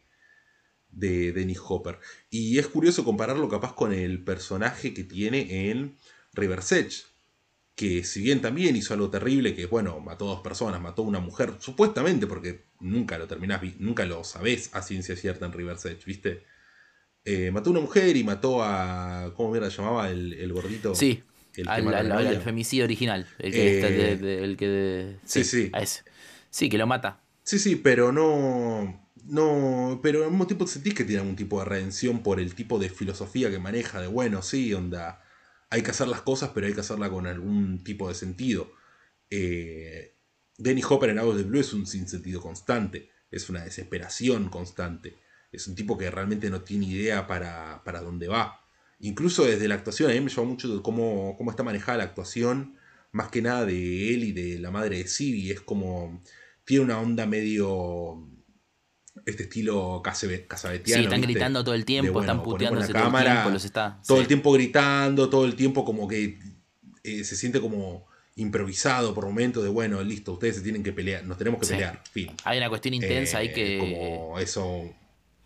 [0.91, 1.99] de Dennis Hopper.
[2.29, 5.97] Y es curioso compararlo capaz con el personaje que tiene en
[6.33, 7.03] River's Edge,
[7.75, 11.05] que si bien también hizo algo terrible, que bueno, mató a dos personas, mató a
[11.05, 15.85] una mujer, supuestamente, porque nunca lo terminás, nunca lo sabés a ciencia cierta en River's
[15.85, 16.43] Edge, ¿viste?
[17.25, 19.33] Eh, mató a una mujer y mató a.
[19.35, 20.95] ¿Cómo mierda llamaba el gordito?
[20.95, 21.23] Sí,
[21.61, 23.27] El al, femicidio original.
[23.39, 25.69] El que, Eh, está de- de- el que de- sí, sí.
[25.73, 26.03] A ese.
[26.49, 27.21] Sí, que lo mata.
[27.43, 29.07] Sí, sí, pero no.
[29.25, 29.99] No.
[30.01, 32.89] Pero al mismo tiempo sentís que tiene algún tipo de redención por el tipo de
[32.89, 34.01] filosofía que maneja.
[34.01, 35.21] De bueno, sí, onda.
[35.69, 38.71] Hay que hacer las cosas, pero hay que hacerla con algún tipo de sentido.
[39.29, 40.15] Eh,
[40.57, 43.09] Danny Hopper en of the Blue es un sinsentido constante.
[43.31, 45.17] Es una desesperación constante.
[45.51, 48.59] Es un tipo que realmente no tiene idea para, para dónde va.
[48.99, 52.75] Incluso desde la actuación, a mí me llama mucho cómo, cómo está manejada la actuación,
[53.11, 55.51] más que nada de él y de la madre de Sibi.
[55.51, 56.21] Es como.
[56.65, 58.27] Tiene una onda medio.
[59.25, 61.01] Este estilo casabe- casabetiano.
[61.01, 61.33] Sí, están ¿viste?
[61.33, 63.99] gritando todo el tiempo, De, bueno, están puteándose la todo el tiempo, los está.
[64.07, 64.21] Todo sí.
[64.21, 66.39] el tiempo gritando, todo el tiempo como que
[67.03, 71.25] eh, se siente como improvisado por momentos de bueno, listo, ustedes se tienen que pelear,
[71.25, 71.73] nos tenemos que Sí.
[71.73, 72.29] pelear, fin.
[72.45, 74.83] Hay una cuestión intensa ahí Eh, que, Como eso.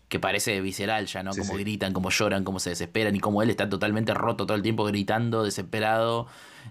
[0.08, 1.32] Que parece visceral ya, ¿no?
[1.32, 1.60] Sí, como sí.
[1.60, 4.84] gritan, como lloran, como se desesperan y como él está totalmente roto todo el tiempo
[4.84, 6.26] gritando, desesperado.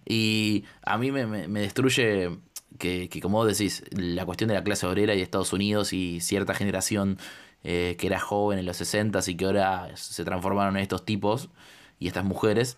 [0.05, 2.37] Y a mí me, me- me destruye
[2.77, 5.93] que, que, como vos decís, la cuestión de la clase obrera y de Estados Unidos
[5.93, 7.17] y cierta generación
[7.63, 11.49] eh, que era joven en los 60 y que ahora se transformaron en estos tipos
[11.99, 12.77] y estas mujeres,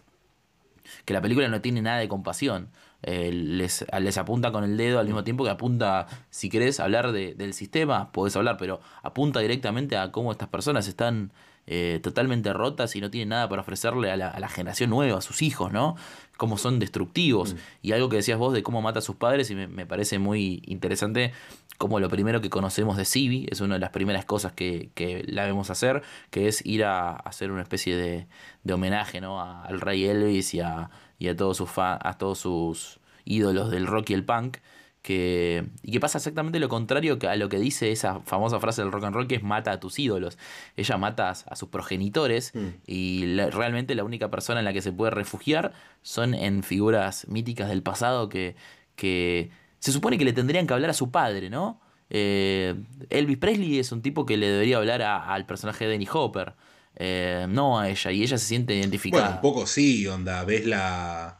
[1.05, 2.69] que la película no tiene nada de compasión.
[3.03, 7.11] Eh, les, les apunta con el dedo al mismo tiempo que apunta, si querés hablar
[7.11, 11.31] de- del sistema, podés hablar, pero apunta directamente a cómo estas personas están
[11.67, 15.17] eh, totalmente rotas y no tienen nada para ofrecerle a la, a la generación nueva,
[15.17, 15.95] a sus hijos, ¿no?
[16.37, 17.55] Cómo son destructivos.
[17.81, 20.19] Y algo que decías vos de cómo mata a sus padres, y me, me parece
[20.19, 21.31] muy interesante,
[21.77, 25.23] como lo primero que conocemos de Sibi, es una de las primeras cosas que, que
[25.27, 28.27] la vemos hacer, que es ir a, hacer una especie de,
[28.63, 29.41] de homenaje ¿no?
[29.41, 33.71] a- al rey Elvis y a, y a todos sus fa- a todos sus ídolos
[33.71, 34.57] del rock y el punk
[35.01, 38.91] que y que pasa exactamente lo contrario a lo que dice esa famosa frase del
[38.91, 40.37] rock and roll que es mata a tus ídolos
[40.77, 42.67] ella mata a, a sus progenitores Mm.
[42.87, 47.27] y la- realmente la única persona en la que se puede refugiar son en figuras
[47.27, 48.55] míticas del pasado que,
[48.95, 49.51] que
[49.85, 52.75] se supone que le tendrían que hablar a su padre no Eh,
[53.09, 56.53] Elvis Presley es un tipo que le debería hablar a- al personaje de Denny Hopper
[56.97, 60.65] eh, no a ella y ella se siente identificada Bueno, un poco sí, onda, ves
[60.65, 61.39] la.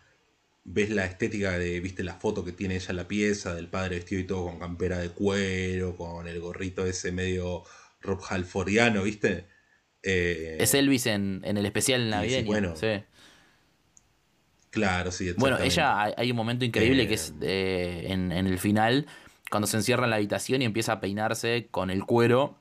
[0.67, 3.97] Ves la estética de, viste la foto que tiene ella en la pieza, del padre
[3.97, 7.63] vestido y todo con campera de cuero, con el gorrito ese medio
[8.01, 9.45] Rob Halfordiano, ¿viste?
[10.01, 12.47] Eh, Es Elvis en, en el especial sí, navideño.
[12.47, 12.87] bueno, sí.
[14.75, 18.59] Claro, sí, Bueno, ella hay- un momento increíble Eh, que es eh, en, en el
[18.59, 19.07] final,
[19.49, 22.57] cuando se encierra en la habitación y empieza a peinarse con el cuero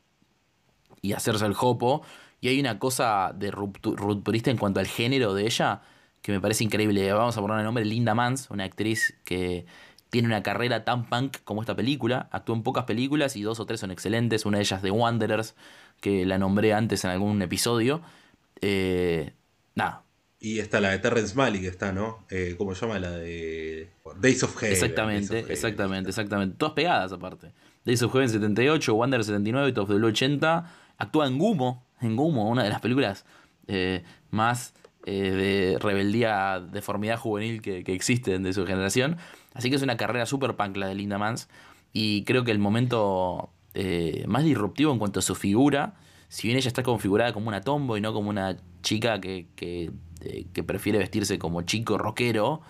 [1.02, 2.02] y hacerse el jopo.
[2.40, 5.82] Y hay una cosa de ruptu- rupturista en cuanto al género de ella
[6.22, 7.12] que me parece increíble.
[7.12, 9.66] Vamos a poner el nombre Linda Mans, una actriz que
[10.10, 12.28] tiene una carrera tan punk como esta película.
[12.30, 14.46] Actuó en pocas películas y dos o tres son excelentes.
[14.46, 15.54] Una de ellas de Wanderers,
[16.00, 18.00] que la nombré antes en algún episodio.
[18.60, 19.32] Eh,
[19.74, 20.03] nada,
[20.44, 22.26] Y está la de Terrence Malick, está, ¿no?
[22.28, 22.98] Eh, ¿Cómo se llama?
[22.98, 23.88] La de
[24.20, 24.74] Days of Heaven.
[24.74, 26.56] Exactamente, of exactamente, exactamente.
[26.58, 27.52] Todas pegadas aparte.
[27.86, 30.70] Days of Heaven 78, Wander 79, Top of the Blue 80.
[30.98, 33.24] Actúa en Gumo, en Gumo, una de las películas
[33.68, 34.74] eh, más
[35.06, 39.16] eh, de rebeldía, deformidad juvenil que, que existen de su generación.
[39.54, 41.48] Así que es una carrera super punk la de Linda Mans.
[41.94, 45.94] Y creo que el momento eh, más disruptivo en cuanto a su figura,
[46.28, 49.90] si bien ella está configurada como una tombo y no como una chica que, que,
[50.20, 52.60] eh, que prefiere vestirse como chico rockero,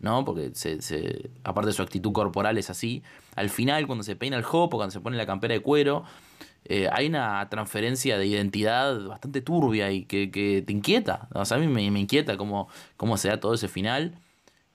[0.00, 0.24] ¿no?
[0.24, 3.02] Porque se, se- aparte su actitud corporal es así.
[3.36, 6.04] Al final, cuando se peina el jopo, cuando se pone la campera de cuero,
[6.66, 11.28] eh, hay una transferencia de identidad bastante turbia y que, que te inquieta.
[11.34, 14.18] O sea, a mí me, me inquieta cómo, cómo se da todo ese final.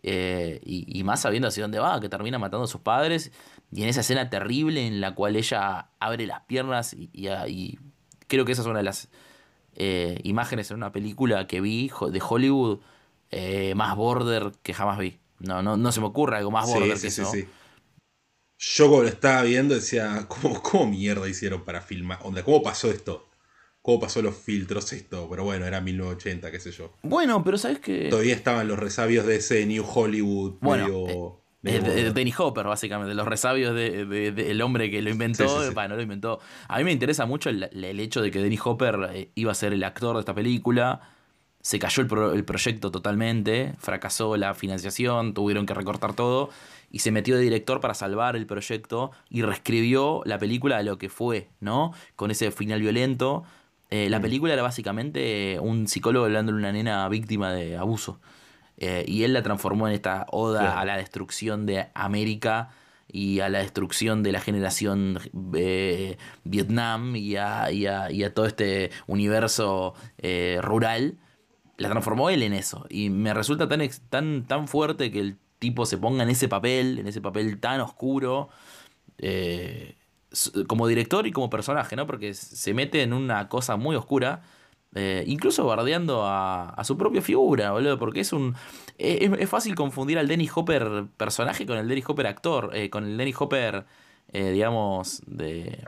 [0.04, 3.32] eh, y, y más sabiendo hacia dónde va, que termina matando a sus padres.
[3.72, 7.80] Y en esa escena terrible en la cual ella abre las piernas y, y- y
[8.28, 9.10] creo que esa es una de las
[9.80, 12.80] eh, imágenes en una película que vi de Hollywood
[13.32, 15.20] eh, más border que jamás vi.
[15.40, 17.32] No, no, no se me ocurre algo más Sí, border sí, que sí, eso.
[17.32, 17.48] sí.
[18.58, 22.20] Yo cuando lo estaba viendo decía, ¿cómo, ¿cómo mierda hicieron para filmar?
[22.24, 23.26] Onda, ¿Cómo pasó esto?
[23.82, 25.28] ¿Cómo pasó los filtros esto?
[25.30, 26.94] Pero bueno, era 1980, qué sé yo.
[27.02, 31.06] Bueno, pero sabes que Todavía estaban los resabios de ese New Hollywood Bueno, medio...
[31.06, 35.48] Medio de- de Hopper, básicamente, los resabios del de, de- el hombre que lo inventó,
[35.48, 35.74] Sí, sí, sí.
[35.74, 36.40] bah, no lo inventó.
[36.68, 39.56] A mí me interesa mucho el, el hecho de que Denny Hopper eh, iba a
[39.56, 41.02] ser el actor de esta película.
[41.62, 46.50] Se cayó el, pro- el proyecto totalmente, fracasó la financiación, tuvieron que recortar todo
[46.90, 50.98] y se metió de director para salvar el proyecto y reescribió la película a lo
[50.98, 51.94] que fue, ¿no?
[52.16, 53.44] Con ese final violento.
[53.92, 54.12] Eh, Mm.
[54.12, 58.22] la película era básicamente un psicólogo hablándole a una nena víctima de abuso.
[58.80, 60.80] Eh, y él la transformó en esta oda Claro.
[60.80, 62.70] a la destrucción de América
[63.12, 65.20] y a la destrucción de la generación
[65.54, 71.18] eh, Vietnam y a, y a- y a todo este universo eh, rural.
[71.78, 72.86] La transformó él en eso.
[72.90, 76.48] Y me resulta tan, ex- tan, tan fuerte que el tipo se ponga en ese
[76.48, 78.50] papel, en ese papel tan oscuro,
[79.18, 79.96] eh,
[80.68, 82.06] como director y como personaje, ¿no?
[82.06, 84.42] Porque se mete en una cosa muy oscura.
[84.96, 88.56] Eh, incluso bardeando a, a su propia figura, boludo, porque es un.
[88.98, 92.90] eh, Es, es fácil confundir al Dennis Hopper personaje con el Dennis Hopper actor, eh,
[92.90, 93.86] con el Dennis Hopper,
[94.34, 95.86] eh, digamos, de.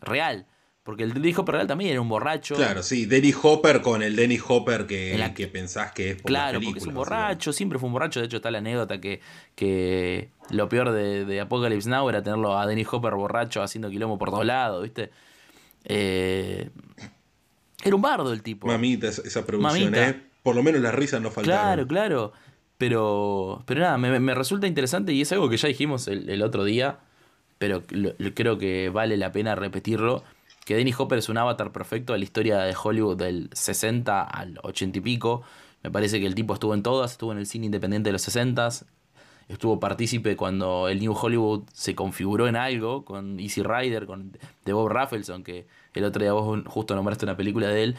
[0.00, 0.46] real.
[0.82, 2.54] Porque el Dennis Hopper real también era un borracho.
[2.54, 6.26] Claro, sí, Denny Hopper con el Denny Hopper que, la- que pensás que es por
[6.26, 8.20] Claro, porque es un borracho, siempre fue un borracho.
[8.20, 9.20] De hecho, está la anécdota que,
[9.56, 14.16] que lo peor de, de Apocalypse Now era tenerlo a Dennis Hopper borracho haciendo quilombo
[14.16, 15.10] por todos lados, ¿viste?
[15.86, 16.70] Eh,
[17.84, 18.66] era un bardo el tipo.
[18.66, 20.08] Mamita, esa, producción, Mamita.
[20.10, 20.22] ¿eh?
[20.42, 21.60] Por lo menos las risas no faltaron.
[21.60, 22.32] Claro, claro.
[22.78, 26.42] Pero, pero nada, me, me resulta interesante y es algo que ya dijimos el, el
[26.42, 26.98] otro día,
[27.58, 30.22] pero lo- lo- creo que vale la pena repetirlo,
[30.66, 34.58] que Dennis Hopper es un avatar perfecto de la historia de Hollywood del 60 al
[34.62, 35.42] 80 y pico.
[35.82, 38.22] Me parece que el tipo estuvo en todas, estuvo en el cine independiente de los
[38.22, 38.68] 60
[39.48, 44.32] estuvo partícipe cuando el New Hollywood se configuró en algo, con Easy Rider, con
[44.64, 47.96] de Bob Raffleson, que el otro día vos justo nombraste una película de él.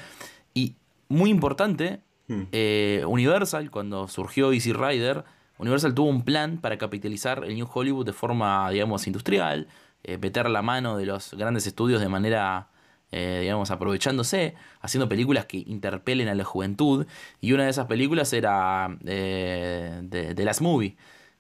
[0.54, 0.76] Y
[1.10, 2.44] muy importante, Hmm.
[2.52, 5.24] eh, Universal, cuando surgió Easy Rider,
[5.60, 9.68] Universal tuvo un plan para capitalizar el New Hollywood de forma, digamos, industrial,
[10.04, 12.68] eh, meter la mano de los grandes estudios de manera,
[13.14, 17.08] eh, digamos, aprovechándose, haciendo películas que interpelen a la juventud.
[17.40, 20.98] Y una de esas películas era de, de Last Movie.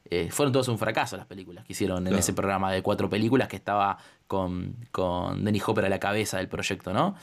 [0.10, 3.48] Eh, fueron todos un fracaso las películas que hicieron en ese programa de cuatro películas
[3.48, 3.98] que estaba
[4.28, 7.16] con, con Dennis Hopper a la cabeza del proyecto, ¿no?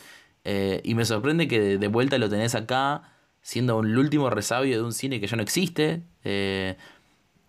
[0.45, 3.03] Eh, y me sorprende que de, de vuelta lo tenés acá,
[3.41, 6.03] siendo el último resabio de un cine que ya no existe.
[6.25, 6.77] eh,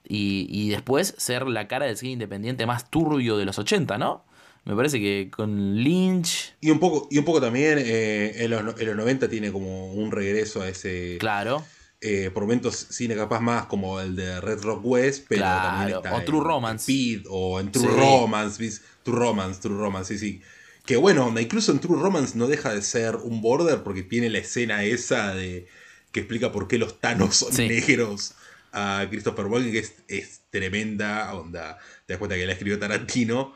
[0.07, 4.23] y, y después ser la cara del cine independiente más turbio de los 80, ¿no?
[4.63, 8.79] Me parece que con Lynch, Y un poco, y un poco también eh, en, los,
[8.79, 11.63] en los 90 tiene como un regreso a ese, claro,
[12.02, 15.98] eh, por momentos cine capaz más como el de Red Rock West, pero Claro, también
[15.98, 16.91] está o en True Romance.
[16.91, 17.96] Speed o en True Sí.
[17.96, 18.82] Romance.
[19.04, 20.41] True Romance, True Romance, sí, sí.
[20.86, 24.38] Que bueno, incluso en True Romance no deja de ser un border porque tiene la
[24.39, 25.68] escena esa de
[26.12, 27.68] que explica por qué los Thanos son Sí.
[27.68, 28.36] negros
[28.72, 33.54] a Christopher Walken, que es, es tremenda, onda, te das cuenta que la escribió Tarantino.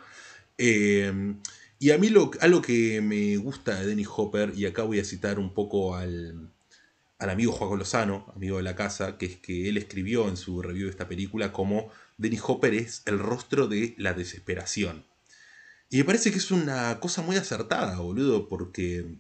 [0.58, 1.36] Eh,
[1.78, 5.06] y a mí lo, algo que me gusta de Dennis Hopper, y acá voy a
[5.06, 6.50] citar un poco al,
[7.20, 10.62] al amigo Juan Lozano, amigo de la casa, que es que él escribió en su
[10.62, 15.06] review de esta película como Dennis Hopper es el rostro de la desesperación.
[15.90, 19.18] Y me parece que es una cosa muy acertada, boludo, porque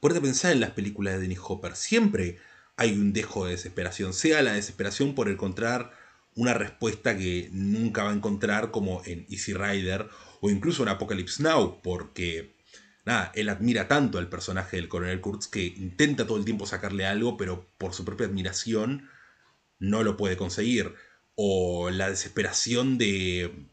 [0.00, 1.76] ponete a pensar en las películas de Dennis Hopper.
[1.76, 2.38] Siempre
[2.76, 5.92] hay un dejo de desesperación, sea la desesperación por encontrar
[6.34, 10.08] una respuesta que nunca va a encontrar como en Easy Rider
[10.40, 12.57] o incluso en Apocalypse Now, porque
[13.34, 17.36] él admira tanto al personaje del coronel Kurtz que intenta todo el tiempo sacarle algo,
[17.36, 19.08] pero por su propia admiración
[19.78, 20.94] no lo puede conseguir.
[21.34, 23.68] O la desesperación de,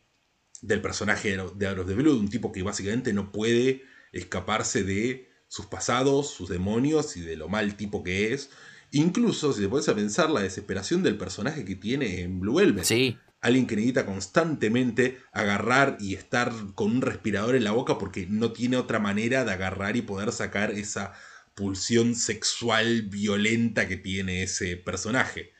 [0.61, 5.29] del personaje de Out of the Blue, un tipo que básicamente no puede escaparse de
[5.47, 8.49] sus pasados, sus demonios y de lo mal tipo que es.
[8.91, 12.85] Incluso, si te pones a pensar, la desesperación del personaje que tiene en Blue Velvet.
[12.85, 18.25] Sí, Alguien que necesita constantemente agarrar y estar con un respirador en la boca porque
[18.27, 21.13] no tiene otra manera de agarrar y poder sacar esa
[21.53, 25.53] pulsión sexual violenta que tiene ese personaje.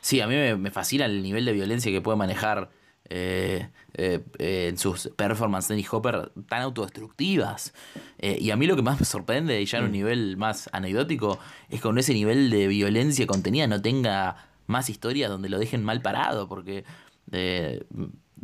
[0.00, 2.70] Sí, a mí me, fascina el nivel de violencia que puede manejar
[3.08, 7.74] eh, eh, eh, en sus performances Dennis Hopper tan autodestructivas.
[8.18, 9.92] Y a mí lo que más me sorprende, y ya en un Mm.
[9.92, 15.30] nivel más anecdótico, es que con ese nivel de violencia contenida no tenga más historias
[15.30, 16.84] donde lo dejen mal parado, porque
[17.30, 17.84] eh,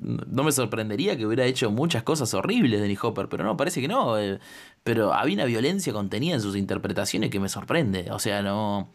[0.01, 3.89] no me sorprendería que hubiera hecho muchas cosas horribles Dennis Hopper, pero no, parece que
[3.89, 4.19] no.
[4.19, 4.39] eh,
[4.85, 8.11] pero había una violencia contenida en sus interpretaciones que me sorprende.
[8.13, 8.93] O sea, no...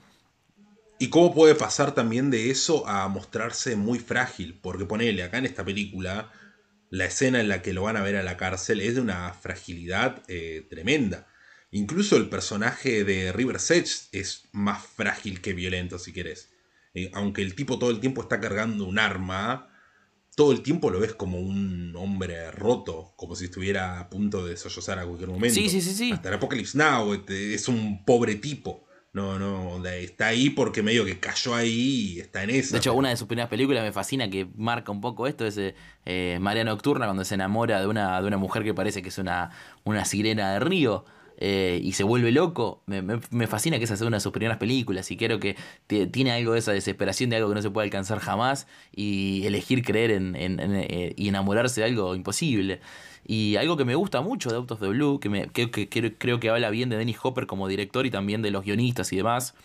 [1.00, 5.46] Y cómo puede pasar también de eso a mostrarse muy frágil, porque ponele acá en
[5.46, 6.32] esta película,
[6.90, 9.34] la escena en la que lo van a ver a la cárcel es de una
[9.34, 11.28] fragilidad eh, tremenda.
[11.72, 16.53] Incluso el personaje de River Sedge es más frágil que violento, si querés.
[16.94, 19.70] Eh, aunque el tipo todo el tiempo está cargando un arma,
[20.36, 24.58] todo el tiempo lo ves como un hombre roto, como si estuviera a punto de
[24.58, 25.56] sollozar a cualquier momento.
[25.56, 26.12] Sí, sí, sí, sí.
[26.12, 28.86] Hasta el Apocalypse Now este, es un pobre tipo.
[29.12, 32.72] No, no, está ahí porque medio que cayó ahí y está en esa.
[32.72, 35.60] De hecho, una de sus primeras películas me fascina que marca un poco esto, es
[36.06, 39.20] eh, María Nocturna, cuando se enamora de una, de una mujer que parece que es
[39.20, 39.52] una,
[39.84, 41.06] una sirena de río
[41.38, 42.84] eh, y se vuelve loco.
[42.86, 45.56] Me, me- me fascina que esa sea una de sus primeras películas y creo que
[46.12, 49.84] tiene algo de esa desesperación de algo que no se puede alcanzar jamás y elegir
[49.84, 52.80] creer en, en- en, eh, y enamorarse de algo imposible.
[53.26, 56.14] Y algo que me gusta mucho de Autos de Blue, que, me, que, que- que
[56.18, 59.16] creo que habla bien de Dennis Hopper como director y también de los guionistas y
[59.18, 59.56] demás,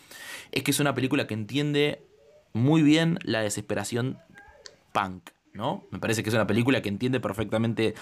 [0.53, 2.03] es que es una película que entiende
[2.53, 4.19] muy bien la desesperación
[4.93, 5.85] punk, ¿no?
[5.91, 7.95] Me parece que es una película que entiende perfectamente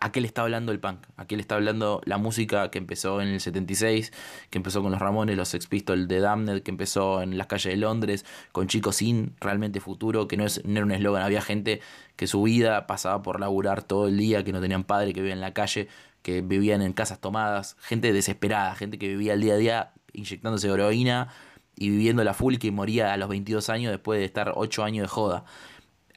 [0.00, 2.78] a qué le está hablando el punk, a qué le está hablando la música que
[2.78, 4.12] empezó en el 76,
[4.50, 7.72] que empezó con los Ramones, los Sex Pistols de Damned, que empezó en las calles
[7.72, 11.42] de Londres, con chicos sin realmente futuro, que no, es, no era un eslogan, había
[11.42, 11.80] gente
[12.16, 15.38] que su vida pasaba por laburar todo el día, que no tenían padre, que vivían
[15.38, 15.88] en la calle,
[16.22, 20.68] que vivían en casas tomadas, gente desesperada, gente que vivía el día a día inyectándose
[20.68, 21.28] heroína
[21.76, 25.02] y viviendo la full que moría a los 22 años después de estar 8 años
[25.04, 25.44] de joda.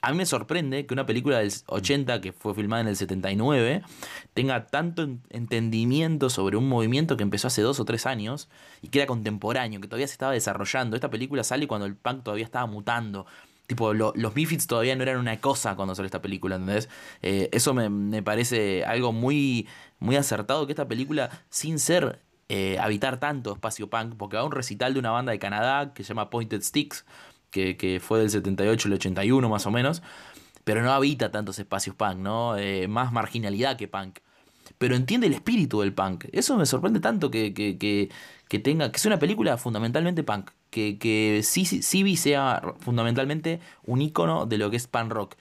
[0.02, 3.82] A mí me sorprende que una película del 80 que fue filmada en el 79
[4.34, 8.50] tenga tanto en- entendimiento sobre un movimiento que empezó hace dos o tres años
[8.82, 10.96] y que era contemporáneo, que todavía se estaba desarrollando.
[10.96, 13.26] Esta película sale cuando el punk todavía estaba mutando.
[13.68, 16.90] Tipo, lo- los Misfits todavía no eran una cosa cuando salió esta película, ¿entendés?
[17.22, 19.68] Eh, eso me, me parece algo muy,
[20.00, 22.20] muy acertado que esta película, sin ser
[22.52, 25.94] eh, habitar tanto espacio punk, porque va a un recital de una banda de Canadá
[25.94, 27.06] que se llama Pointed Sticks,
[27.52, 30.02] que, que fue del 78 al 81 más o menos,
[30.64, 32.56] pero no habita tantos espacios punk, ¿no?
[32.56, 34.20] Eh, más marginalidad que punk.
[34.78, 36.26] Pero entiende el espíritu del punk.
[36.32, 37.78] Eso me sorprende tanto que, que,
[38.48, 38.92] que, tenga.
[38.92, 40.52] que es una película fundamentalmente punk.
[40.70, 45.36] Que, sí sea fundamentalmente un icono de lo que es punk rock.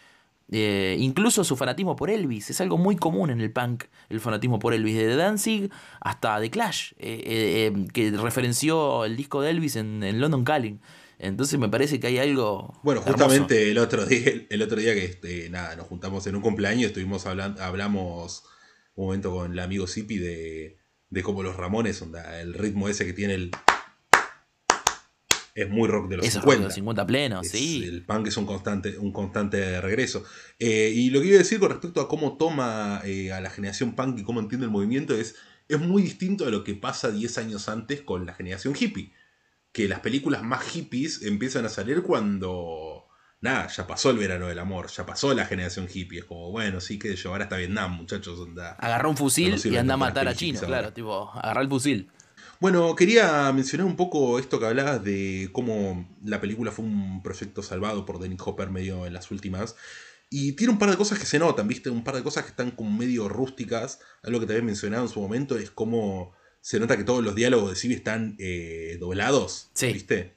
[0.50, 4.58] Eh, incluso su fanatismo por Elvis es algo muy común en el punk, el fanatismo
[4.58, 10.02] por Elvis, de Danzig hasta The Clash, eh, que referenció el disco de Elvis en,
[10.02, 10.80] en London Calling.
[11.18, 12.78] Entonces me parece que hay algo.
[12.84, 13.18] Bueno, hermoso.
[13.24, 16.86] justamente el otro día, el otro día que este, nada, nos juntamos en un cumpleaños,
[16.88, 18.44] estuvimos hablando, hablamos
[18.94, 20.78] un momento con el amigo Zipi de,
[21.10, 23.50] de cómo los Ramones, onda, el ritmo ese que tiene el.
[25.54, 26.58] Es muy rock de los Eso es rock 50.
[26.60, 27.82] de los 50 plenos, Es- sí.
[27.84, 30.22] El punk es un constante, un constante regreso.
[30.60, 33.50] Eh, y lo que iba a decir con respecto a cómo toma eh, a la
[33.50, 35.34] generación punk y cómo entiende el movimiento es,
[35.68, 39.12] es muy distinto a lo que pasa 10 años antes con la generación hippie.
[39.72, 43.06] Que las películas más hippies empiezan a salir cuando.
[43.40, 46.20] Nada, ya pasó el verano del amor, ya pasó la generación hippie.
[46.20, 48.38] Es como, bueno, sí que yo ahora está Vietnam, muchachos.
[48.40, 48.72] Onda.
[48.72, 50.66] Agarró un fusil No y anda a matar a ahora.
[50.66, 52.10] claro, tipo, agarrá el fusil.
[52.60, 57.62] Bueno, quería mencionar un poco esto que hablabas de cómo la película fue un proyecto
[57.62, 59.76] salvado por Dennis Hopper medio en las últimas.
[60.28, 61.88] Y tiene un par de cosas que se notan, ¿viste?
[61.88, 64.00] Un par de cosas que están como medio rústicas.
[64.24, 66.32] Algo que te había mencionado en su momento es cómo
[66.68, 69.90] se nota que todos los diálogos de Civi están eh, doblados, Sí.
[69.90, 70.34] ¿viste?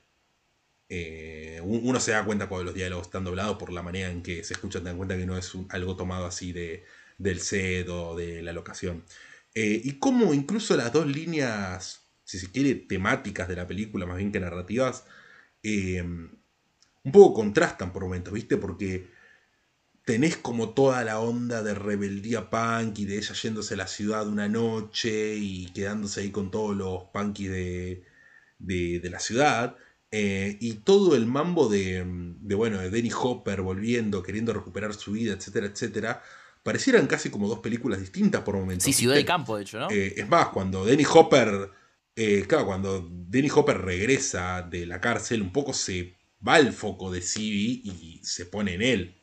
[0.87, 4.23] Eh, un- uno se da cuenta cuando los diálogos están doblados por la manera en
[4.23, 6.85] que se escuchan, te dan cuenta que no es un- algo tomado así de,
[7.17, 9.03] del set o de la locación.
[9.55, 14.15] Eh, y cómo incluso las dos líneas, si se quiere, temáticas de la película, más
[14.15, 15.03] bien que narrativas,
[17.03, 18.55] un poco contrastan por momentos, ¿viste?
[18.55, 19.07] Porque
[20.05, 24.27] tenés como toda la onda de rebeldía punk y de ella yéndose a la ciudad
[24.27, 28.03] una noche y quedándose ahí con todos los punkies de,
[28.59, 29.77] de, de la ciudad.
[30.11, 32.03] eh, y todo el mambo de,
[32.41, 36.21] de, bueno, de Denny Hopper volviendo, queriendo recuperar su vida, etcétera, etcétera.
[36.63, 38.83] Parecieran casi como dos películas distintas por momentos.
[38.85, 39.25] Sí, Ciudad y.
[39.25, 39.87] Campo, de hecho, ¿no?
[39.89, 41.71] Eh, es más, cuando Denny Hopper.
[42.15, 47.11] eh, claro, cuando Denny Hopper regresa de la cárcel, un poco se va el foco
[47.11, 49.20] de Civi y se pone en él.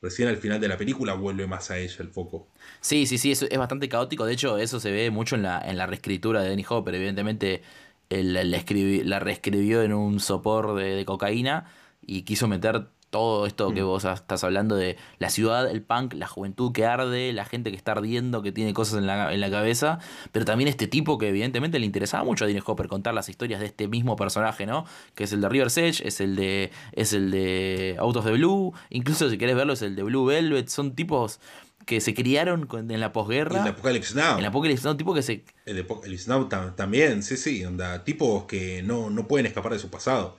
[0.00, 2.48] Recién al final de la película vuelve más a ella el foco.
[2.80, 4.24] Sí, sí, sí, es, es bastante caótico.
[4.26, 6.94] De hecho, eso se ve mucho en la, en la reescritura de Denny Hopper.
[6.94, 7.62] Evidentemente,
[8.08, 11.70] él la, la escribi- la reescribió en un sopor de cocaína
[12.00, 13.86] y quiso meter todo esto que Mm.
[13.86, 17.76] vos estás hablando de la ciudad, el punk, la juventud que arde, la gente que
[17.76, 19.98] está ardiendo, que tiene cosas en la, en la cabeza,
[20.32, 23.60] pero también este tipo que evidentemente le interesaba mucho a Denny Hopper contar las historias
[23.60, 24.84] de este mismo personaje, ¿no?
[25.14, 28.32] Que es el de River's Edge, es el de, es el de Out of the
[28.32, 31.40] Blue, incluso si querés verlo es el de Blue Velvet, son tipos
[31.86, 33.62] que se criaron en la posguerra.
[33.62, 34.36] de Apocalypse Now.
[34.38, 35.44] En la Apocalipsis, son tipos que se.
[35.64, 37.64] El Apocalypse Now tam- también, sí, sí.
[37.64, 40.36] Onda, tipos que no, no pueden escapar de su pasado.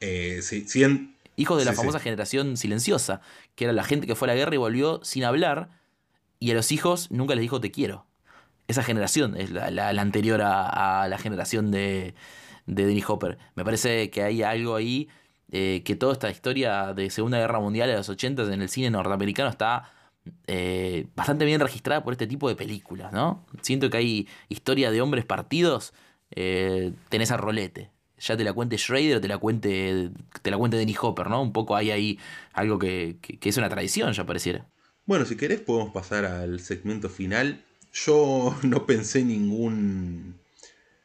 [0.00, 2.04] Eh, si, si en- Hijos de la Sí, famosa sí.
[2.04, 3.20] generación silenciosa,
[3.54, 5.70] que era la gente que fue a la guerra y volvió sin hablar,
[6.38, 8.06] y a los hijos nunca les dijo te quiero.
[8.68, 12.14] Esa generación es la, la- la anterior a, a la generación de,
[12.66, 13.38] de Denny Hopper.
[13.54, 15.08] Me parece que hay algo ahí
[15.50, 18.90] eh, que toda esta historia de Segunda Guerra Mundial de los 80 en el cine
[18.90, 19.90] norteamericano está
[20.46, 23.44] eh, bastante bien registrada por este tipo de películas, ¿no?
[23.62, 25.92] Siento que hay historia de hombres partidos,
[26.30, 27.90] eh, tenés a Rolete.
[28.20, 30.10] Ya te la cuente Schrader o te la cuente,
[30.42, 31.42] te la cuente Denny Hopper, ¿no?
[31.42, 32.18] Un poco hay ahí
[32.52, 34.66] algo que, que- que es una tradición, ya pareciera.
[35.06, 37.64] Bueno, si querés podemos pasar al segmento final.
[37.92, 40.36] Yo no pensé ningún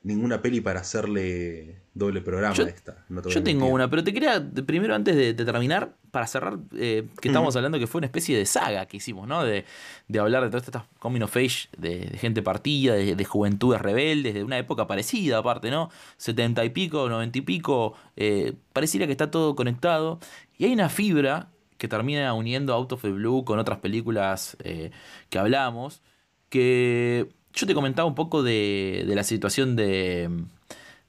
[0.06, 3.04] ninguna peli para hacerle doble programa Yo- a esta.
[3.10, 6.60] no te Yo tengo una, pero te quería, primero antes de, de terminar, para cerrar,
[6.78, 9.44] eh, que estábamos hablando que fue una especie de saga que hicimos, ¿no?
[9.44, 9.66] De,
[10.08, 13.82] de hablar de todas estas coming of age, de, de gente partida, de, de juventudes
[13.82, 15.90] rebeldes, de una época parecida aparte, ¿no?
[16.18, 20.20] Setenta y pico, noventa y pico, eh, pareciera que está todo conectado.
[20.58, 21.50] Y hay una fibra
[21.80, 24.92] que termina uniendo Out of the Blue con otras películas eh,
[25.30, 26.02] que hablamos,
[26.50, 30.30] que yo te comentaba un poco de, de la situación de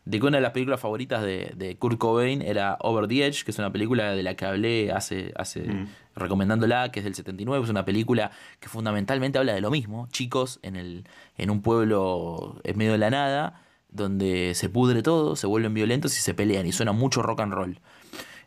[0.05, 3.43] de que una de las películas favoritas de, de Kurt Cobain era Over the Edge,
[3.45, 5.89] que es una película de la que hablé hace, hace Mm.
[6.15, 8.31] recomendándola, que es del 79, es una película
[8.61, 12.99] que fundamentalmente habla de lo mismo, chicos en, el, en un pueblo en medio de
[12.99, 17.21] la nada, donde se pudre todo, se vuelven violentos y se pelean, y suena mucho
[17.23, 17.81] rock and roll.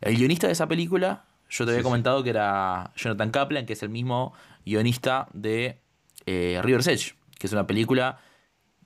[0.00, 1.90] El guionista de esa película, yo te había Sí, sí.
[1.90, 4.32] comentado que era Jonathan Kaplan, que es el mismo
[4.64, 5.78] guionista de
[6.24, 8.20] eh, River's Edge, que es una película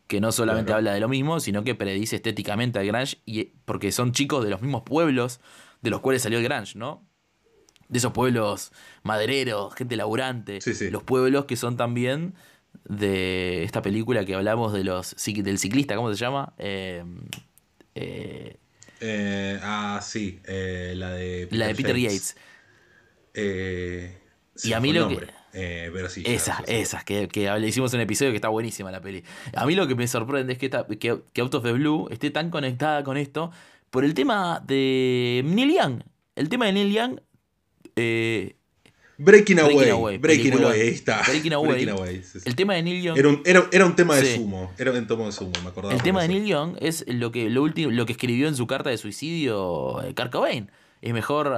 [0.07, 0.79] que no solamente Claro.
[0.79, 4.51] habla de lo mismo, sino que predice estéticamente al grunge, y, porque son chicos de
[4.51, 5.41] los mismos pueblos
[5.83, 7.03] de los cuales salió el grunge, ¿no?
[7.89, 8.71] De esos pueblos
[9.03, 10.91] madereros, gente laburante, Sí, sí.
[10.91, 12.35] los pueblos que son también
[12.85, 16.53] de esta película que hablamos de los del ciclista, ¿cómo se llama?
[16.59, 17.03] Eh,
[17.95, 18.57] eh,
[19.01, 22.37] Eh, ah, sí, eh, la de la de Peter Yates.
[23.35, 24.17] Eh,
[24.63, 25.27] Y a mí lo que-.
[25.57, 26.81] Eh, pero sí, Esas, sé.
[26.81, 29.23] esas, que, que hable- hicimos un episodio que está buenísima la peli.
[29.55, 32.09] A mí lo que me sorprende es que, esta- que, que Out of the Blue
[32.11, 33.53] esté tan conectada con esto
[33.91, 36.03] por el tema de Neil Young.
[36.35, 37.21] El tema de Neil Young.
[37.97, 38.57] eh,
[39.17, 39.75] Breaking Away.
[39.77, 40.53] Breaking Away, Breaking.
[40.55, 41.23] Away, ahí está.
[41.25, 41.53] Breaking
[41.93, 42.23] Away.
[42.25, 42.49] sí, sí.
[42.49, 43.17] el tema de Neil Young.
[43.17, 44.37] Era, un, era, era un tema de Sí.
[44.39, 44.73] sumo.
[44.77, 45.95] Era un tema de sumo, me acordaba.
[45.95, 46.29] El tema de.
[46.29, 50.03] Neil Young es lo que, lo último, lo que escribió en su carta de suicidio
[50.03, 50.69] eh, Kurt Cobain.
[51.01, 51.53] Es mejor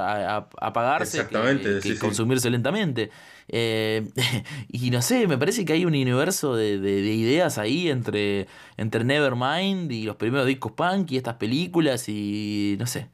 [0.60, 1.98] apagarse que, que sí, sí.
[1.98, 3.10] consumirse lentamente.
[3.48, 4.08] Eh,
[4.68, 8.46] y no sé, me parece que hay un universo de, de- de ideas ahí entre,
[8.76, 13.08] entre Nevermind y los primeros discos punk y estas películas y no sé.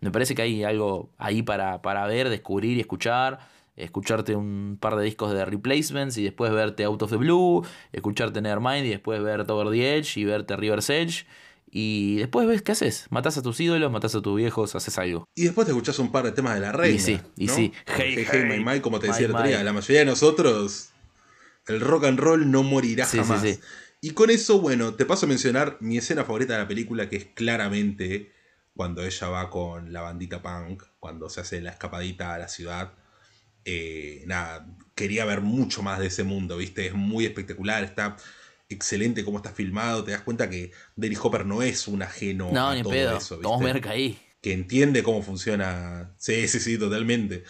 [0.00, 3.38] Me parece que hay algo ahí para, para ver, descubrir y escuchar.
[3.76, 7.62] Escucharte un par de discos de replacements y después verte Out of the Blue,
[7.92, 11.26] escucharte Nevermind y después verte Over the Edge y verte River's Edge.
[11.78, 13.04] Y después ves qué haces.
[13.10, 15.28] Matás a tus ídolos, matás a tus viejos, haces algo.
[15.34, 16.96] Y después te escuchás un par de temas de la reina.
[16.96, 17.54] Y sí, y ¿no?
[17.54, 17.72] sí.
[17.84, 20.06] Hey, Hey, hey, hey, my, my, como te decía el otro día, la mayoría de
[20.06, 20.88] nosotros,
[21.66, 23.42] el rock and roll no morirá Sí, sí, jamás.
[23.42, 23.60] sí.
[24.00, 27.16] Y con eso, bueno, te paso a mencionar mi escena favorita de la película, que
[27.16, 28.32] es claramente
[28.74, 32.94] cuando ella va con la bandita punk, cuando se hace la escapadita a la ciudad.
[33.66, 36.86] Eh, nada, quería ver mucho más de ese mundo, ¿viste?
[36.86, 38.16] Es muy espectacular, está
[38.68, 42.68] excelente cómo está filmado, te das cuenta que Dennis Hopper no es un ajeno No,
[42.68, 43.16] a ni todo pedo.
[43.16, 43.56] eso, ¿viste?
[43.64, 44.18] Merca ahí.
[44.42, 46.14] que entiende cómo funciona.
[46.18, 47.44] Sí, sí, sí, totalmente.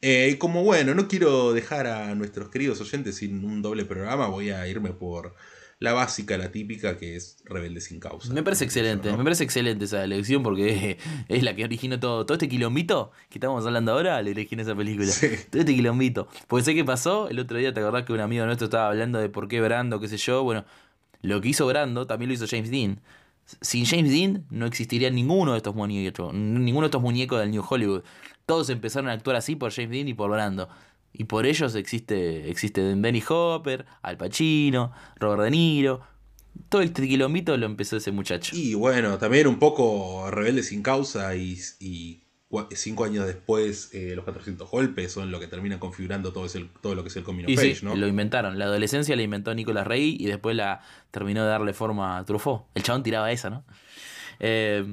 [0.00, 4.50] Eh, como bueno, no quiero dejar a nuestros queridos oyentes sin un doble programa, voy
[4.50, 5.34] a irme por
[5.80, 8.32] la básica, la típica, que es Rebelde sin causa.
[8.32, 9.18] Me parece excelente, ¿no?
[9.18, 10.98] me parece excelente esa elección porque
[11.28, 12.26] es la que originó todo.
[12.26, 15.06] Todo este quilombito que estamos hablando ahora, le originó esa película.
[15.06, 15.28] Sí.
[15.50, 16.28] Todo este quilombito.
[16.48, 19.20] Porque sé qué pasó, el otro día te acordás que un amigo nuestro estaba hablando
[19.20, 20.42] de por qué Brando, qué sé yo.
[20.42, 20.64] Bueno,
[21.22, 23.00] lo que hizo Brando también lo hizo James Dean.
[23.60, 27.64] Sin James Dean no existiría ninguno de estos muñecos, ninguno de estos muñecos del New
[27.66, 28.02] Hollywood.
[28.46, 30.68] Todos empezaron a actuar así por James Dean y por Brando.
[31.18, 36.00] Y por ellos existe, existe Denny Hopper, Al Pacino, Robert De Niro.
[36.68, 38.54] Todo este quilombito lo empezó ese muchacho.
[38.56, 41.56] Y bueno, también un poco Rebelde sin causa y,
[42.70, 46.94] cinco años después eh, los 400 golpes son lo que termina configurando todo, ese, todo
[46.94, 47.96] lo que es el coming of Y sí, age, ¿no?
[47.96, 48.56] lo inventaron.
[48.56, 52.66] La adolescencia la inventó Nicolas Rey y después la terminó de darle forma a Truffaut.
[52.76, 53.64] El chabón tiraba esa, ¿no?
[54.38, 54.84] Eh,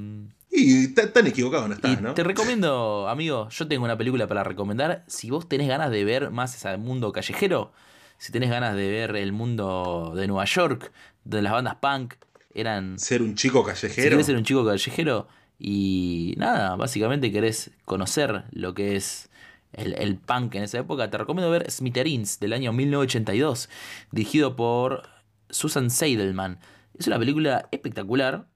[0.55, 2.13] Y ta- tan equivocado no y estás, ¿no?
[2.13, 5.03] te recomiendo, amigo, yo tengo una película para recomendar.
[5.07, 7.73] Si vos tenés ganas de ver más ese mundo callejero,
[8.17, 10.91] si tenés ganas de ver el mundo de Nueva York,
[11.25, 12.13] de las bandas punk,
[12.53, 14.09] eran Ser un chico Si callejero.
[14.11, 15.27] querés ser un chico callejero
[15.59, 19.29] y nada, básicamente querés conocer lo que es
[19.73, 23.69] el, el punk en esa época, te recomiendo ver Smithereens del año 1982,
[24.11, 25.03] dirigido por
[25.49, 26.59] Susan Seidelman.
[26.97, 28.47] Es una película espectacular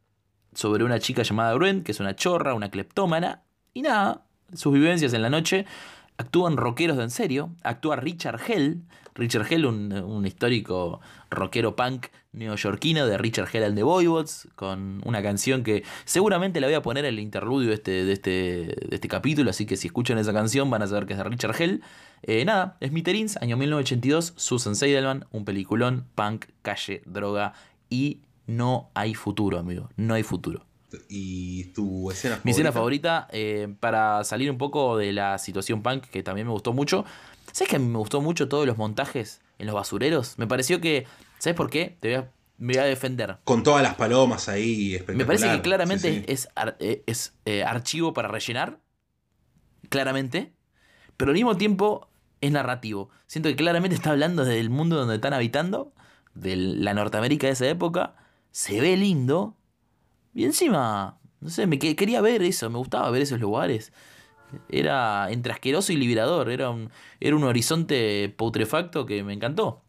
[0.60, 3.43] sobre una chica llamada Brent, que es una chorra, una cleptómana,
[3.74, 5.66] y nada, sus vivencias en la noche.
[6.18, 7.51] Actúan rockeros de en serio.
[7.64, 8.82] Actúa Richard Hell.
[9.16, 10.99] Richard Hell, un, un histórico
[11.30, 16.68] rockero punk neoyorquino de Richard Hell and the Voivods, con una canción que seguramente la
[16.68, 19.88] voy a poner en el interludio este, de este, de este capítulo, así que si
[19.88, 21.82] escuchan esa canción van a saber que es de Richard Hell.
[22.24, 27.53] Eh, nada, Smithereens, año 1982, Susan Seidelman, un peliculón, punk, calle, droga
[27.89, 28.20] y
[28.50, 30.66] no hay futuro, amigo, no hay futuro.
[31.08, 32.45] Y tu escena favorita.
[32.45, 36.54] Mi escena favorita, eh, para salir un poco de la situación punk, que también me
[36.54, 37.06] gustó mucho.
[37.52, 40.38] ¿Sabes que a mí me gustó mucho todos los montajes en los basureros?
[40.39, 41.06] Me pareció que.
[41.38, 41.97] ¿Sabes por qué?
[42.00, 43.38] Te voy a, me voy a defender.
[43.43, 45.18] Con todas las palomas ahí, espectacular.
[45.18, 46.26] Me parece que claramente Sí, sí.
[46.28, 48.80] es, ar- eh, es eh, archivo para rellenar.
[49.89, 50.54] Claramente.
[51.18, 52.10] Pero al mismo tiempo
[52.41, 53.10] es narrativo.
[53.28, 55.93] Siento que claramente está hablando del mundo donde están habitando.
[56.34, 58.16] De la Norteamérica de esa época.
[58.52, 59.56] Se ve lindo.
[60.34, 62.70] Y encima, no sé, me que- quería ver eso.
[62.70, 63.91] Me gustaba ver esos lugares.
[64.70, 66.50] Era entre asqueroso y liberador.
[66.50, 66.89] Era un,
[67.20, 69.82] era un horizonte putrefacto que me encantó.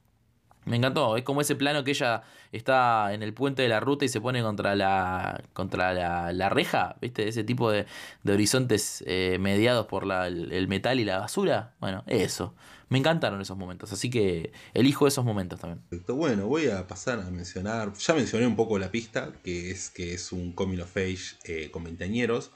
[0.67, 1.17] Me encantó.
[1.17, 4.21] Es como ese plano que ella está en el puente de la ruta y se
[4.21, 6.97] pone contra la, contra la, la reja.
[7.01, 7.29] ¿Viste?
[7.29, 7.87] Ese tipo de,
[8.23, 11.75] de horizontes eh, mediados por la- el metal y la basura.
[11.81, 12.55] Bueno, eso.
[12.91, 13.93] Me encantaron esos momentos.
[13.93, 15.81] Así que elijo esos momentos también.
[16.09, 17.95] Bueno, voy a pasar a mencionar.
[17.95, 21.71] Ya mencioné un poco la pista, que es que es un coming of age eh,
[21.71, 22.51] con veinteañeros.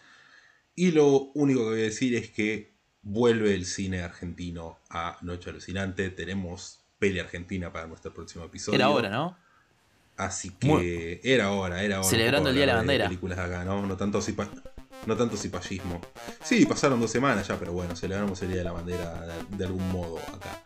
[0.74, 2.72] Y lo único que voy a decir es que
[3.02, 6.10] vuelve el cine argentino a Noche Alucinante.
[6.10, 8.76] Tenemos peli argentina para nuestro próximo episodio.
[8.76, 9.36] Era hora, ¿no?
[10.16, 12.08] Así que Muy- era hora, era hora.
[12.08, 13.04] Celebrando el Día de la Bandera.
[13.06, 13.86] películas acá, ¿no?
[13.86, 14.48] No tanto, cipa-
[15.06, 16.00] no tanto cipallismo.
[16.42, 19.90] Sí, pasaron dos semanas ya, pero bueno, celebramos el Día de la Bandera de, algún
[19.90, 20.60] modo acá.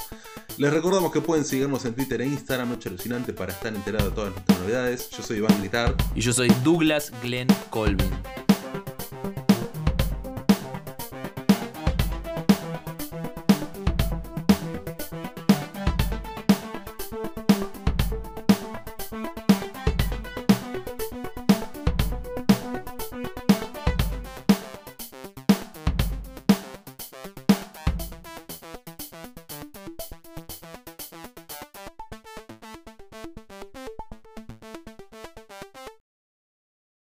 [0.56, 4.14] Les recordamos que pueden seguirnos en Twitter e Instagram, Noche Alucinante, para estar enterados de
[4.14, 5.10] todas nuestras novedades.
[5.10, 5.94] Yo soy Iván Gritar.
[6.14, 8.47] Y yo soy Douglas Glenn Colvin.